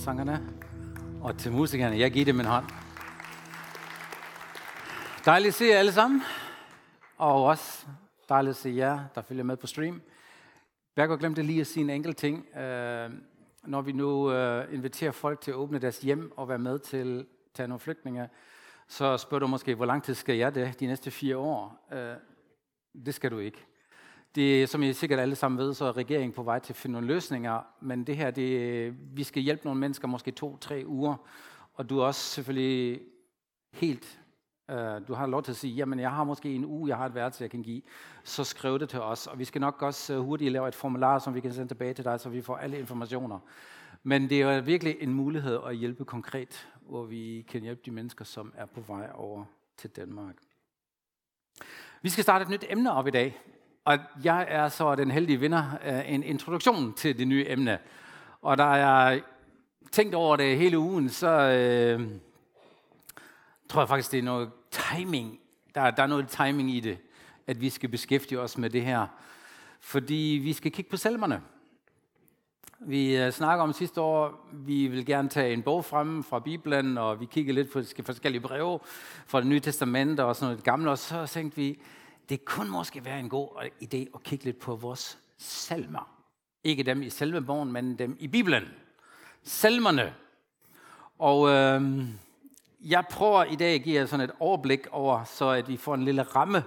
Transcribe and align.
sangerne 0.00 0.48
og 1.22 1.38
til 1.38 1.52
musikerne. 1.52 1.98
Jeg 1.98 2.12
giver 2.12 2.24
dem 2.24 2.40
en 2.40 2.46
hånd. 2.46 2.64
Dejligt 5.24 5.48
at 5.48 5.54
se 5.54 5.64
jer 5.64 5.78
alle 5.78 5.92
sammen. 5.92 6.22
Og 7.16 7.44
også 7.44 7.86
dejligt 8.28 8.50
at 8.50 8.56
se 8.56 8.68
jer, 8.68 9.00
der 9.14 9.22
følger 9.22 9.44
med 9.44 9.56
på 9.56 9.66
stream. 9.66 10.02
Berger 10.94 11.16
glemte 11.16 11.42
lige 11.42 11.60
at 11.60 11.66
sige 11.66 11.84
en 11.84 11.90
enkelt 11.90 12.16
ting. 12.16 12.56
Øh, 12.56 13.10
når 13.64 13.80
vi 13.80 13.92
nu 13.92 14.32
øh, 14.32 14.74
inviterer 14.74 15.12
folk 15.12 15.40
til 15.40 15.50
at 15.50 15.54
åbne 15.54 15.78
deres 15.78 15.98
hjem 15.98 16.32
og 16.36 16.48
være 16.48 16.58
med 16.58 16.78
til 16.78 17.18
at 17.18 17.26
tage 17.54 17.68
nogle 17.68 17.80
flygtninge, 17.80 18.28
så 18.88 19.16
spørger 19.16 19.40
du 19.40 19.46
måske, 19.46 19.74
hvor 19.74 19.86
lang 19.86 20.02
tid 20.02 20.14
skal 20.14 20.36
jeg 20.36 20.54
det 20.54 20.80
de 20.80 20.86
næste 20.86 21.10
fire 21.10 21.36
år? 21.36 21.88
Øh, 21.92 22.14
det 23.06 23.14
skal 23.14 23.30
du 23.30 23.38
ikke. 23.38 23.66
Det, 24.34 24.68
som 24.68 24.82
I 24.82 24.92
sikkert 24.92 25.20
alle 25.20 25.34
sammen 25.34 25.58
ved, 25.58 25.74
så 25.74 25.84
er 25.84 25.96
regeringen 25.96 26.32
på 26.32 26.42
vej 26.42 26.58
til 26.58 26.72
at 26.72 26.76
finde 26.76 26.92
nogle 26.92 27.06
løsninger, 27.06 27.60
men 27.80 28.04
det 28.04 28.16
her, 28.16 28.30
det, 28.30 28.94
vi 29.16 29.22
skal 29.22 29.42
hjælpe 29.42 29.64
nogle 29.64 29.80
mennesker 29.80 30.08
måske 30.08 30.30
to-tre 30.30 30.82
uger, 30.86 31.16
og 31.74 31.90
du 31.90 31.98
er 31.98 32.04
også 32.04 32.20
selvfølgelig 32.20 33.00
helt, 33.72 34.20
øh, 34.70 35.08
du 35.08 35.14
har 35.14 35.26
lov 35.26 35.42
til 35.42 35.52
at 35.52 35.56
sige, 35.56 35.74
jamen 35.74 36.00
jeg 36.00 36.10
har 36.10 36.24
måske 36.24 36.54
en 36.54 36.64
uge, 36.64 36.88
jeg 36.88 36.96
har 36.96 37.06
et 37.06 37.14
værelse, 37.14 37.42
jeg 37.42 37.50
kan 37.50 37.62
give, 37.62 37.82
så 38.24 38.44
skriv 38.44 38.78
det 38.78 38.88
til 38.88 39.00
os, 39.00 39.26
og 39.26 39.38
vi 39.38 39.44
skal 39.44 39.60
nok 39.60 39.82
også 39.82 40.14
øh, 40.14 40.20
hurtigt 40.20 40.52
lave 40.52 40.68
et 40.68 40.74
formular, 40.74 41.18
som 41.18 41.34
vi 41.34 41.40
kan 41.40 41.52
sende 41.52 41.68
tilbage 41.68 41.94
til 41.94 42.04
dig, 42.04 42.20
så 42.20 42.28
vi 42.28 42.40
får 42.40 42.56
alle 42.56 42.78
informationer. 42.78 43.38
Men 44.02 44.30
det 44.30 44.42
er 44.42 44.60
virkelig 44.60 44.96
en 45.00 45.14
mulighed 45.14 45.58
at 45.66 45.76
hjælpe 45.76 46.04
konkret, 46.04 46.68
hvor 46.80 47.04
vi 47.04 47.44
kan 47.48 47.62
hjælpe 47.62 47.82
de 47.86 47.90
mennesker, 47.90 48.24
som 48.24 48.52
er 48.56 48.66
på 48.66 48.80
vej 48.80 49.10
over 49.14 49.44
til 49.76 49.90
Danmark. 49.90 50.36
Vi 52.02 52.08
skal 52.08 52.24
starte 52.24 52.42
et 52.42 52.48
nyt 52.48 52.64
emne 52.68 52.92
op 52.92 53.06
i 53.06 53.10
dag, 53.10 53.40
og 53.84 53.98
jeg 54.24 54.46
er 54.48 54.68
så 54.68 54.94
den 54.94 55.10
heldige 55.10 55.40
vinder 55.40 55.64
af 55.82 56.04
en 56.08 56.22
introduktion 56.22 56.92
til 56.92 57.18
det 57.18 57.28
nye 57.28 57.44
emne. 57.48 57.78
Og 58.42 58.58
da 58.58 58.64
jeg 58.64 59.22
tænkt 59.92 60.14
over 60.14 60.36
det 60.36 60.58
hele 60.58 60.78
ugen, 60.78 61.08
så 61.08 61.28
øh, 61.28 62.08
tror 63.68 63.80
jeg 63.80 63.88
faktisk, 63.88 64.12
det 64.12 64.18
er 64.18 64.22
noget 64.22 64.50
timing. 64.70 65.38
Der, 65.74 65.90
der 65.90 66.02
er 66.02 66.06
noget 66.06 66.28
timing 66.28 66.70
i 66.70 66.80
det, 66.80 66.98
at 67.46 67.60
vi 67.60 67.70
skal 67.70 67.88
beskæftige 67.88 68.40
os 68.40 68.58
med 68.58 68.70
det 68.70 68.82
her. 68.82 69.06
Fordi 69.80 70.40
vi 70.42 70.52
skal 70.52 70.72
kigge 70.72 70.90
på 70.90 70.96
salmerne. 70.96 71.42
Vi 72.80 73.16
øh, 73.16 73.32
snakker 73.32 73.62
om 73.62 73.72
sidste 73.72 74.00
år, 74.00 74.48
vi 74.52 74.86
vil 74.86 75.06
gerne 75.06 75.28
tage 75.28 75.52
en 75.52 75.62
bog 75.62 75.84
frem 75.84 76.24
fra 76.24 76.38
Bibelen, 76.38 76.98
og 76.98 77.20
vi 77.20 77.26
kigger 77.26 77.54
lidt 77.54 77.72
på 77.72 77.82
forskellige 78.04 78.40
breve 78.40 78.78
fra 79.26 79.40
det 79.40 79.46
nye 79.46 79.60
testament 79.60 80.20
og 80.20 80.36
sådan 80.36 80.46
noget 80.50 80.64
gamle, 80.64 80.90
og 80.90 80.98
så 80.98 81.26
tænkte 81.26 81.56
vi, 81.56 81.78
det 82.30 82.44
kunne 82.44 82.70
måske 82.70 83.04
være 83.04 83.20
en 83.20 83.28
god 83.28 83.48
idé 83.82 83.96
at 84.14 84.22
kigge 84.22 84.44
lidt 84.44 84.58
på 84.58 84.76
vores 84.76 85.18
salmer. 85.38 86.08
Ikke 86.64 86.82
dem 86.82 87.02
i 87.02 87.10
selve 87.10 87.42
bogen, 87.42 87.72
men 87.72 87.98
dem 87.98 88.16
i 88.20 88.28
Bibelen. 88.28 88.62
Salmerne. 89.42 90.14
Og 91.18 91.48
øh, 91.48 92.04
jeg 92.80 93.04
prøver 93.10 93.44
i 93.44 93.56
dag 93.56 93.74
at 93.74 93.82
give 93.82 94.00
jer 94.00 94.06
sådan 94.06 94.24
et 94.24 94.34
overblik 94.38 94.86
over, 94.90 95.24
så 95.24 95.48
at 95.48 95.68
vi 95.68 95.76
får 95.76 95.94
en 95.94 96.04
lille 96.04 96.22
ramme, 96.22 96.64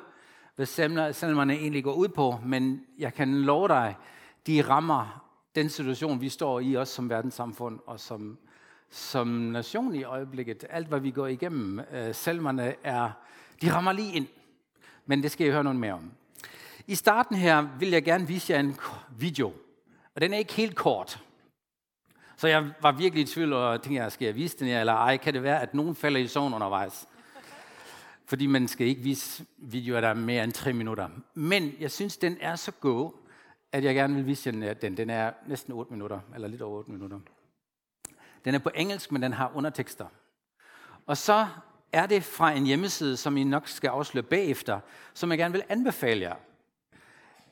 hvad 0.55 0.65
salmerne 1.13 1.53
egentlig 1.53 1.83
går 1.83 1.93
ud 1.93 2.07
på. 2.07 2.39
Men 2.45 2.85
jeg 2.97 3.13
kan 3.13 3.41
love 3.41 3.67
dig, 3.67 3.95
de 4.47 4.61
rammer 4.61 5.25
den 5.55 5.69
situation, 5.69 6.21
vi 6.21 6.29
står 6.29 6.59
i, 6.59 6.73
også 6.73 6.93
som 6.93 7.09
verdenssamfund 7.09 7.79
og 7.85 7.99
som, 7.99 8.37
som 8.89 9.27
nation 9.27 9.95
i 9.95 10.03
øjeblikket. 10.03 10.65
Alt, 10.69 10.87
hvad 10.87 10.99
vi 10.99 11.11
går 11.11 11.27
igennem, 11.27 11.79
øh, 11.79 12.15
salmerne 12.15 12.75
er, 12.83 13.11
de 13.61 13.73
rammer 13.73 13.91
lige 13.91 14.13
ind 14.13 14.27
men 15.05 15.23
det 15.23 15.31
skal 15.31 15.43
jeg 15.43 15.53
høre 15.53 15.63
noget 15.63 15.79
mere 15.79 15.93
om. 15.93 16.11
I 16.87 16.95
starten 16.95 17.35
her 17.35 17.67
vil 17.79 17.89
jeg 17.89 18.03
gerne 18.03 18.27
vise 18.27 18.53
jer 18.53 18.59
en 18.59 18.77
video, 19.17 19.53
og 20.15 20.21
den 20.21 20.33
er 20.33 20.37
ikke 20.37 20.53
helt 20.53 20.75
kort. 20.75 21.23
Så 22.37 22.47
jeg 22.47 22.73
var 22.81 22.91
virkelig 22.91 23.23
i 23.23 23.27
tvivl, 23.27 23.53
og 23.53 23.81
tænkte, 23.81 24.09
skal 24.09 24.25
jeg 24.25 24.35
vise 24.35 24.57
den 24.59 24.67
her, 24.67 24.79
eller 24.79 24.93
ej, 24.93 25.17
kan 25.17 25.33
det 25.33 25.43
være, 25.43 25.61
at 25.61 25.73
nogen 25.73 25.95
falder 25.95 26.19
i 26.19 26.27
søvn 26.27 26.53
undervejs? 26.53 27.07
Fordi 28.25 28.47
man 28.47 28.67
skal 28.67 28.87
ikke 28.87 29.01
vise 29.01 29.45
videoer, 29.57 30.01
der 30.01 30.07
er 30.07 30.13
mere 30.13 30.43
end 30.43 30.51
tre 30.51 30.73
minutter. 30.73 31.09
Men 31.33 31.73
jeg 31.79 31.91
synes, 31.91 32.17
den 32.17 32.37
er 32.41 32.55
så 32.55 32.71
god, 32.71 33.11
at 33.71 33.83
jeg 33.83 33.95
gerne 33.95 34.15
vil 34.15 34.25
vise 34.25 34.49
jer 34.49 34.73
den. 34.73 34.97
Den 34.97 35.09
er 35.09 35.31
næsten 35.47 35.73
8 35.73 35.93
minutter, 35.93 36.19
eller 36.35 36.47
lidt 36.47 36.61
over 36.61 36.77
8 36.77 36.91
minutter. 36.91 37.19
Den 38.45 38.55
er 38.55 38.59
på 38.59 38.69
engelsk, 38.75 39.11
men 39.11 39.21
den 39.21 39.33
har 39.33 39.51
undertekster. 39.55 40.05
Og 41.05 41.17
så 41.17 41.47
er 41.93 42.05
det 42.05 42.23
fra 42.23 42.51
en 42.51 42.65
hjemmeside, 42.65 43.17
som 43.17 43.37
I 43.37 43.43
nok 43.43 43.67
skal 43.67 43.87
afsløre 43.87 44.23
bagefter, 44.23 44.79
som 45.13 45.29
jeg 45.29 45.37
gerne 45.37 45.51
vil 45.51 45.63
anbefale 45.69 46.21
jer. 46.21 46.35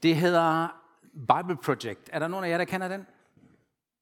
Det 0.04 0.16
hedder 0.16 0.68
Bible 1.14 1.56
Project. 1.56 2.10
Er 2.12 2.20
der 2.20 2.28
nogen 2.28 2.46
af 2.46 2.50
jer, 2.50 2.58
der 2.58 2.66
kender 2.66 2.88
den? 2.88 3.06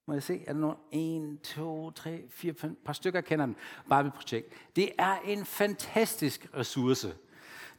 Må 0.08 0.14
jeg 0.14 0.24
se? 0.24 0.44
Er 0.48 0.54
der 0.54 0.60
nogen? 0.60 0.78
En, 0.92 1.38
to, 1.38 1.92
tre, 1.92 2.24
fire, 2.30 2.54
fem 2.54 2.82
par 2.86 2.94
stykker 2.94 3.22
kender 3.22 3.46
den. 3.46 3.56
Bible 3.84 4.12
Project. 4.12 4.46
Det 4.76 4.92
er 4.98 5.18
en 5.26 5.46
fantastisk 5.46 6.48
ressource. 6.58 7.14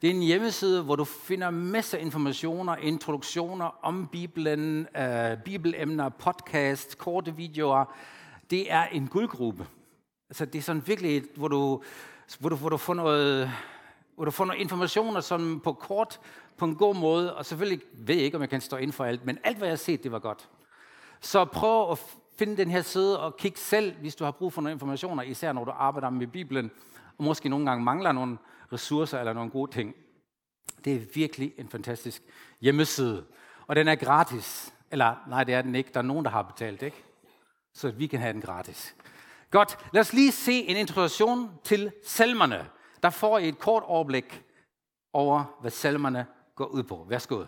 Det 0.01 0.09
er 0.09 0.13
en 0.13 0.21
hjemmeside, 0.21 0.83
hvor 0.83 0.95
du 0.95 1.03
finder 1.03 1.49
masser 1.49 1.97
af 1.97 2.01
informationer, 2.01 2.75
introduktioner 2.75 3.65
om 3.81 4.07
Bibelen, 4.11 4.87
øh, 4.97 5.37
bibelemner, 5.45 6.09
podcast, 6.09 6.97
korte 6.97 7.35
videoer. 7.35 7.95
Det 8.49 8.71
er 8.71 8.83
en 8.83 9.07
guldgruppe. 9.07 9.67
Altså, 10.29 10.45
det 10.45 10.59
er 10.59 10.63
sådan 10.63 10.87
virkelig, 10.87 11.23
hvor 11.35 11.47
du 11.47 11.83
hvor 12.39 12.49
du, 12.49 12.55
hvor 12.55 12.69
du 12.69 12.77
får 12.77 12.93
noget, 12.93 13.51
hvor 14.15 14.25
du 14.25 14.31
får 14.31 14.45
nogle 14.45 14.61
informationer 14.61 15.21
som 15.21 15.61
på 15.63 15.73
kort, 15.73 16.19
på 16.57 16.65
en 16.65 16.75
god 16.75 16.95
måde, 16.95 17.35
og 17.35 17.45
selvfølgelig 17.45 17.81
ved 17.93 18.15
jeg 18.15 18.23
ikke, 18.23 18.37
om 18.37 18.41
jeg 18.41 18.49
kan 18.49 18.61
stå 18.61 18.77
ind 18.77 18.91
for 18.91 19.05
alt, 19.05 19.25
men 19.25 19.37
alt, 19.43 19.57
hvad 19.57 19.67
jeg 19.67 19.71
har 19.71 19.77
set, 19.77 20.03
det 20.03 20.11
var 20.11 20.19
godt. 20.19 20.49
Så 21.21 21.45
prøv 21.45 21.91
at 21.91 21.99
finde 22.37 22.57
den 22.57 22.71
her 22.71 22.81
side 22.81 23.19
og 23.19 23.37
kig 23.37 23.53
selv, 23.55 23.95
hvis 23.99 24.15
du 24.15 24.23
har 24.23 24.31
brug 24.31 24.53
for 24.53 24.61
nogle 24.61 24.73
informationer, 24.73 25.23
især 25.23 25.53
når 25.53 25.65
du 25.65 25.71
arbejder 25.71 26.09
med 26.09 26.27
Bibelen, 26.27 26.71
og 27.17 27.23
måske 27.23 27.49
nogle 27.49 27.65
gange 27.65 27.83
mangler 27.83 28.11
nogle 28.11 28.37
ressourcer 28.73 29.19
eller 29.19 29.33
nogle 29.33 29.51
gode 29.51 29.71
ting. 29.71 29.95
Det 30.85 30.95
er 30.95 30.99
virkelig 31.13 31.53
en 31.57 31.69
fantastisk 31.69 32.21
hjemmeside. 32.61 33.25
Og 33.67 33.75
den 33.75 33.87
er 33.87 33.95
gratis. 33.95 34.73
Eller 34.91 35.15
nej, 35.27 35.43
det 35.43 35.53
er 35.53 35.61
den 35.61 35.75
ikke. 35.75 35.91
Der 35.93 35.99
er 35.99 36.03
nogen, 36.03 36.25
der 36.25 36.31
har 36.31 36.41
betalt, 36.41 36.81
ikke? 36.81 37.03
Så 37.73 37.91
vi 37.91 38.07
kan 38.07 38.19
have 38.19 38.33
den 38.33 38.41
gratis. 38.41 38.95
Godt, 39.51 39.77
lad 39.93 40.01
os 40.01 40.13
lige 40.13 40.31
se 40.31 40.51
en 40.51 40.77
introduktion 40.77 41.51
til 41.63 41.91
salmerne. 42.05 42.69
Der 43.03 43.09
får 43.09 43.37
I 43.37 43.47
et 43.47 43.59
kort 43.59 43.83
overblik 43.85 44.43
over, 45.13 45.57
hvad 45.61 45.71
salmerne 45.71 46.25
går 46.55 46.65
ud 46.65 46.83
på. 46.83 47.05
Værsgo. 47.09 47.45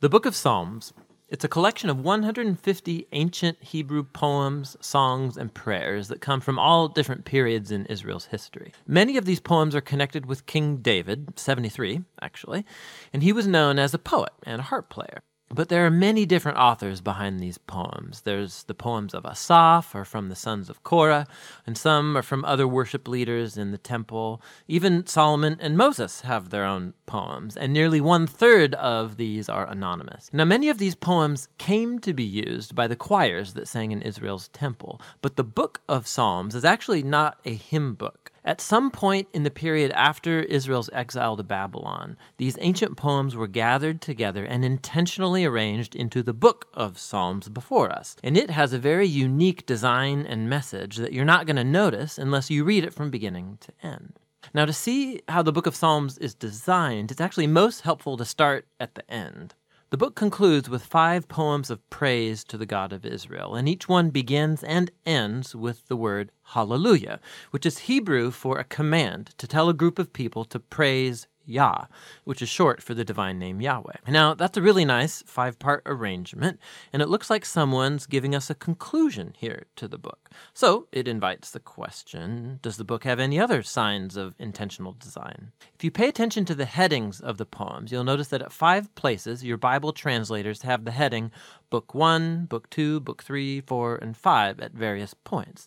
The 0.00 0.10
Book 0.10 0.26
of 0.26 0.32
Psalms. 0.32 0.92
It's 1.32 1.44
a 1.44 1.48
collection 1.48 1.90
of 1.90 1.96
150 1.96 3.06
ancient 3.12 3.58
Hebrew 3.60 4.02
poems, 4.02 4.76
songs, 4.80 5.36
and 5.36 5.50
prayers 5.54 6.08
that 6.08 6.20
come 6.20 6.40
from 6.40 6.58
all 6.58 6.88
different 6.96 7.24
periods 7.24 7.70
in 7.70 7.86
Israel's 7.86 8.26
history. 8.30 8.72
Many 8.86 9.18
of 9.18 9.24
these 9.24 9.40
poems 9.40 9.74
are 9.74 9.80
connected 9.80 10.26
with 10.26 10.46
King 10.46 10.82
David, 10.82 11.18
73 11.36 12.04
actually, 12.20 12.64
and 13.12 13.22
he 13.22 13.32
was 13.32 13.46
known 13.46 13.78
as 13.78 13.94
a 13.94 13.98
poet 13.98 14.32
and 14.46 14.60
a 14.60 14.64
harp 14.64 14.90
player. 14.90 15.22
But 15.54 15.68
there 15.68 15.86
are 15.86 15.90
many 15.90 16.26
different 16.26 16.58
authors 16.58 17.00
behind 17.00 17.38
these 17.38 17.58
poems. 17.58 18.22
There's 18.22 18.64
the 18.64 18.74
poems 18.74 19.14
of 19.14 19.24
Asaph, 19.24 19.94
or 19.94 20.04
from 20.04 20.28
the 20.28 20.34
sons 20.34 20.68
of 20.68 20.82
Korah, 20.82 21.28
and 21.64 21.78
some 21.78 22.16
are 22.16 22.22
from 22.22 22.44
other 22.44 22.66
worship 22.66 23.06
leaders 23.06 23.56
in 23.56 23.70
the 23.70 23.78
temple. 23.78 24.42
Even 24.66 25.06
Solomon 25.06 25.56
and 25.60 25.76
Moses 25.76 26.22
have 26.22 26.50
their 26.50 26.64
own 26.64 26.92
poems, 27.06 27.56
and 27.56 27.72
nearly 27.72 28.00
one 28.00 28.26
third 28.26 28.74
of 28.74 29.16
these 29.16 29.48
are 29.48 29.70
anonymous. 29.70 30.28
Now, 30.32 30.44
many 30.44 30.68
of 30.68 30.78
these 30.78 30.96
poems 30.96 31.46
came 31.56 32.00
to 32.00 32.12
be 32.12 32.24
used 32.24 32.74
by 32.74 32.88
the 32.88 32.96
choirs 32.96 33.54
that 33.54 33.68
sang 33.68 33.92
in 33.92 34.02
Israel's 34.02 34.48
temple, 34.48 35.00
but 35.22 35.36
the 35.36 35.44
book 35.44 35.82
of 35.88 36.08
Psalms 36.08 36.56
is 36.56 36.64
actually 36.64 37.04
not 37.04 37.38
a 37.44 37.54
hymn 37.54 37.94
book. 37.94 38.23
At 38.46 38.60
some 38.60 38.90
point 38.90 39.28
in 39.32 39.42
the 39.42 39.50
period 39.50 39.90
after 39.92 40.42
Israel's 40.42 40.90
exile 40.92 41.34
to 41.38 41.42
Babylon, 41.42 42.18
these 42.36 42.58
ancient 42.60 42.94
poems 42.94 43.34
were 43.34 43.46
gathered 43.46 44.02
together 44.02 44.44
and 44.44 44.62
intentionally 44.66 45.46
arranged 45.46 45.96
into 45.96 46.22
the 46.22 46.34
book 46.34 46.68
of 46.74 46.98
Psalms 46.98 47.48
before 47.48 47.90
us. 47.90 48.16
And 48.22 48.36
it 48.36 48.50
has 48.50 48.74
a 48.74 48.78
very 48.78 49.06
unique 49.06 49.64
design 49.64 50.26
and 50.26 50.50
message 50.50 50.98
that 50.98 51.14
you're 51.14 51.24
not 51.24 51.46
going 51.46 51.56
to 51.56 51.64
notice 51.64 52.18
unless 52.18 52.50
you 52.50 52.64
read 52.64 52.84
it 52.84 52.92
from 52.92 53.10
beginning 53.10 53.56
to 53.62 53.72
end. 53.82 54.18
Now, 54.52 54.66
to 54.66 54.74
see 54.74 55.22
how 55.26 55.40
the 55.40 55.52
book 55.52 55.66
of 55.66 55.74
Psalms 55.74 56.18
is 56.18 56.34
designed, 56.34 57.10
it's 57.10 57.22
actually 57.22 57.46
most 57.46 57.80
helpful 57.80 58.18
to 58.18 58.26
start 58.26 58.66
at 58.78 58.94
the 58.94 59.10
end. 59.10 59.54
The 59.94 59.98
book 59.98 60.16
concludes 60.16 60.68
with 60.68 60.84
five 60.84 61.28
poems 61.28 61.70
of 61.70 61.88
praise 61.88 62.42
to 62.46 62.58
the 62.58 62.66
God 62.66 62.92
of 62.92 63.06
Israel, 63.06 63.54
and 63.54 63.68
each 63.68 63.88
one 63.88 64.10
begins 64.10 64.64
and 64.64 64.90
ends 65.06 65.54
with 65.54 65.86
the 65.86 65.94
word 65.94 66.32
hallelujah, 66.46 67.20
which 67.52 67.64
is 67.64 67.86
Hebrew 67.86 68.32
for 68.32 68.58
a 68.58 68.64
command 68.64 69.30
to 69.38 69.46
tell 69.46 69.68
a 69.68 69.72
group 69.72 70.00
of 70.00 70.12
people 70.12 70.44
to 70.46 70.58
praise 70.58 71.28
Yah, 71.46 71.86
which 72.24 72.42
is 72.42 72.48
short 72.48 72.82
for 72.82 72.94
the 72.94 73.04
divine 73.04 73.38
name 73.38 73.60
Yahweh. 73.60 73.96
Now, 74.08 74.34
that's 74.34 74.56
a 74.56 74.62
really 74.62 74.84
nice 74.84 75.22
five 75.26 75.58
part 75.58 75.82
arrangement, 75.86 76.58
and 76.92 77.02
it 77.02 77.08
looks 77.08 77.30
like 77.30 77.44
someone's 77.44 78.06
giving 78.06 78.34
us 78.34 78.50
a 78.50 78.54
conclusion 78.54 79.34
here 79.36 79.66
to 79.76 79.88
the 79.88 79.98
book. 79.98 80.30
So 80.52 80.88
it 80.92 81.08
invites 81.08 81.50
the 81.50 81.60
question 81.60 82.58
Does 82.62 82.76
the 82.76 82.84
book 82.84 83.04
have 83.04 83.20
any 83.20 83.38
other 83.38 83.62
signs 83.62 84.16
of 84.16 84.34
intentional 84.38 84.92
design? 84.92 85.52
If 85.74 85.84
you 85.84 85.90
pay 85.90 86.08
attention 86.08 86.44
to 86.46 86.54
the 86.54 86.64
headings 86.64 87.20
of 87.20 87.38
the 87.38 87.46
poems, 87.46 87.92
you'll 87.92 88.04
notice 88.04 88.28
that 88.28 88.42
at 88.42 88.52
five 88.52 88.94
places 88.94 89.44
your 89.44 89.56
Bible 89.56 89.92
translators 89.92 90.62
have 90.62 90.84
the 90.84 90.90
heading 90.90 91.30
Book 91.74 91.92
1, 91.92 92.46
Book 92.46 92.70
2, 92.70 93.00
Book 93.00 93.24
3, 93.24 93.60
4, 93.60 93.96
and 93.96 94.16
5 94.16 94.60
at 94.60 94.74
various 94.74 95.12
points, 95.12 95.66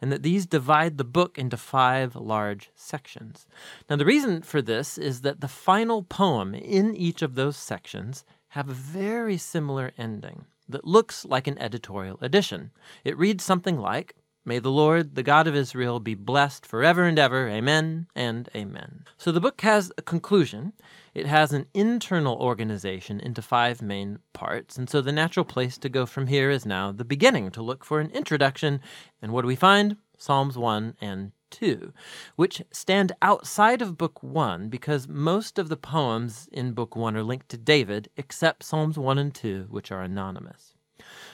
and 0.00 0.12
that 0.12 0.22
these 0.22 0.46
divide 0.46 0.98
the 0.98 1.02
book 1.02 1.36
into 1.36 1.56
five 1.56 2.14
large 2.14 2.70
sections. 2.76 3.44
Now, 3.90 3.96
the 3.96 4.04
reason 4.04 4.42
for 4.42 4.62
this 4.62 4.96
is 4.96 5.22
that 5.22 5.40
the 5.40 5.48
final 5.48 6.04
poem 6.04 6.54
in 6.54 6.94
each 6.94 7.22
of 7.22 7.34
those 7.34 7.56
sections 7.56 8.24
have 8.50 8.68
a 8.68 8.72
very 8.72 9.36
similar 9.36 9.90
ending 9.98 10.44
that 10.68 10.86
looks 10.86 11.24
like 11.24 11.48
an 11.48 11.58
editorial 11.58 12.20
edition. 12.20 12.70
It 13.02 13.18
reads 13.18 13.42
something 13.42 13.78
like, 13.78 14.14
May 14.48 14.60
the 14.60 14.70
Lord, 14.70 15.14
the 15.14 15.22
God 15.22 15.46
of 15.46 15.54
Israel, 15.54 16.00
be 16.00 16.14
blessed 16.14 16.64
forever 16.64 17.02
and 17.04 17.18
ever. 17.18 17.48
Amen 17.48 18.06
and 18.14 18.48
amen. 18.54 19.04
So 19.18 19.30
the 19.30 19.40
book 19.40 19.60
has 19.60 19.92
a 19.98 20.02
conclusion. 20.02 20.72
It 21.18 21.26
has 21.26 21.52
an 21.52 21.66
internal 21.74 22.36
organization 22.36 23.18
into 23.18 23.42
five 23.42 23.82
main 23.82 24.20
parts. 24.32 24.78
And 24.78 24.88
so 24.88 25.00
the 25.00 25.10
natural 25.10 25.44
place 25.44 25.76
to 25.78 25.88
go 25.88 26.06
from 26.06 26.28
here 26.28 26.48
is 26.48 26.64
now 26.64 26.92
the 26.92 27.04
beginning 27.04 27.50
to 27.50 27.60
look 27.60 27.84
for 27.84 27.98
an 27.98 28.12
introduction. 28.12 28.80
And 29.20 29.32
what 29.32 29.42
do 29.42 29.48
we 29.48 29.56
find? 29.56 29.96
Psalms 30.16 30.56
1 30.56 30.94
and 31.00 31.32
2, 31.50 31.92
which 32.36 32.62
stand 32.70 33.10
outside 33.20 33.82
of 33.82 33.98
Book 33.98 34.22
1 34.22 34.68
because 34.68 35.08
most 35.08 35.58
of 35.58 35.68
the 35.68 35.76
poems 35.76 36.48
in 36.52 36.72
Book 36.72 36.94
1 36.94 37.16
are 37.16 37.24
linked 37.24 37.48
to 37.48 37.58
David, 37.58 38.08
except 38.16 38.62
Psalms 38.62 38.96
1 38.96 39.18
and 39.18 39.34
2, 39.34 39.66
which 39.70 39.90
are 39.90 40.02
anonymous. 40.02 40.76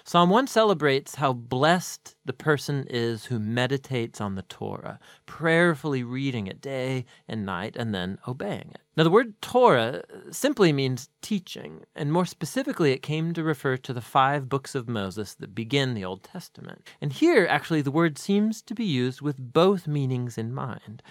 Psalm 0.05 0.31
1 0.31 0.47
celebrates 0.47 1.17
how 1.17 1.32
blessed 1.32 2.15
the 2.25 2.32
person 2.32 2.87
is 2.88 3.26
who 3.26 3.38
meditates 3.38 4.21
on 4.21 4.35
the 4.35 4.43
Torah, 4.43 4.99
prayerfully 5.26 6.03
reading 6.03 6.47
it 6.47 6.61
day 6.61 7.05
and 7.29 7.44
night 7.44 7.76
and 7.76 7.94
then 7.94 8.19
obeying 8.26 8.71
it. 8.75 8.81
Now, 8.97 9.03
the 9.03 9.11
word 9.11 9.41
Torah 9.43 10.05
simply 10.31 10.73
means 10.73 11.09
teaching, 11.21 11.85
and 11.97 12.12
more 12.12 12.26
specifically, 12.26 12.93
it 12.93 13.03
came 13.03 13.32
to 13.32 13.43
refer 13.43 13.76
to 13.79 13.93
the 13.93 14.00
five 14.00 14.49
books 14.49 14.76
of 14.76 14.88
Moses 14.88 15.35
that 15.35 15.55
begin 15.55 15.94
the 15.94 16.05
Old 16.05 16.23
Testament. 16.23 16.87
And 17.00 17.12
here, 17.12 17.44
actually, 17.50 17.82
the 17.82 17.91
word 17.91 18.19
seems 18.19 18.62
to 18.62 18.75
be 18.75 18.85
used 18.85 19.20
with 19.20 19.37
both 19.38 19.88
meanings 19.88 20.38
in 20.38 20.55
mind 20.55 21.03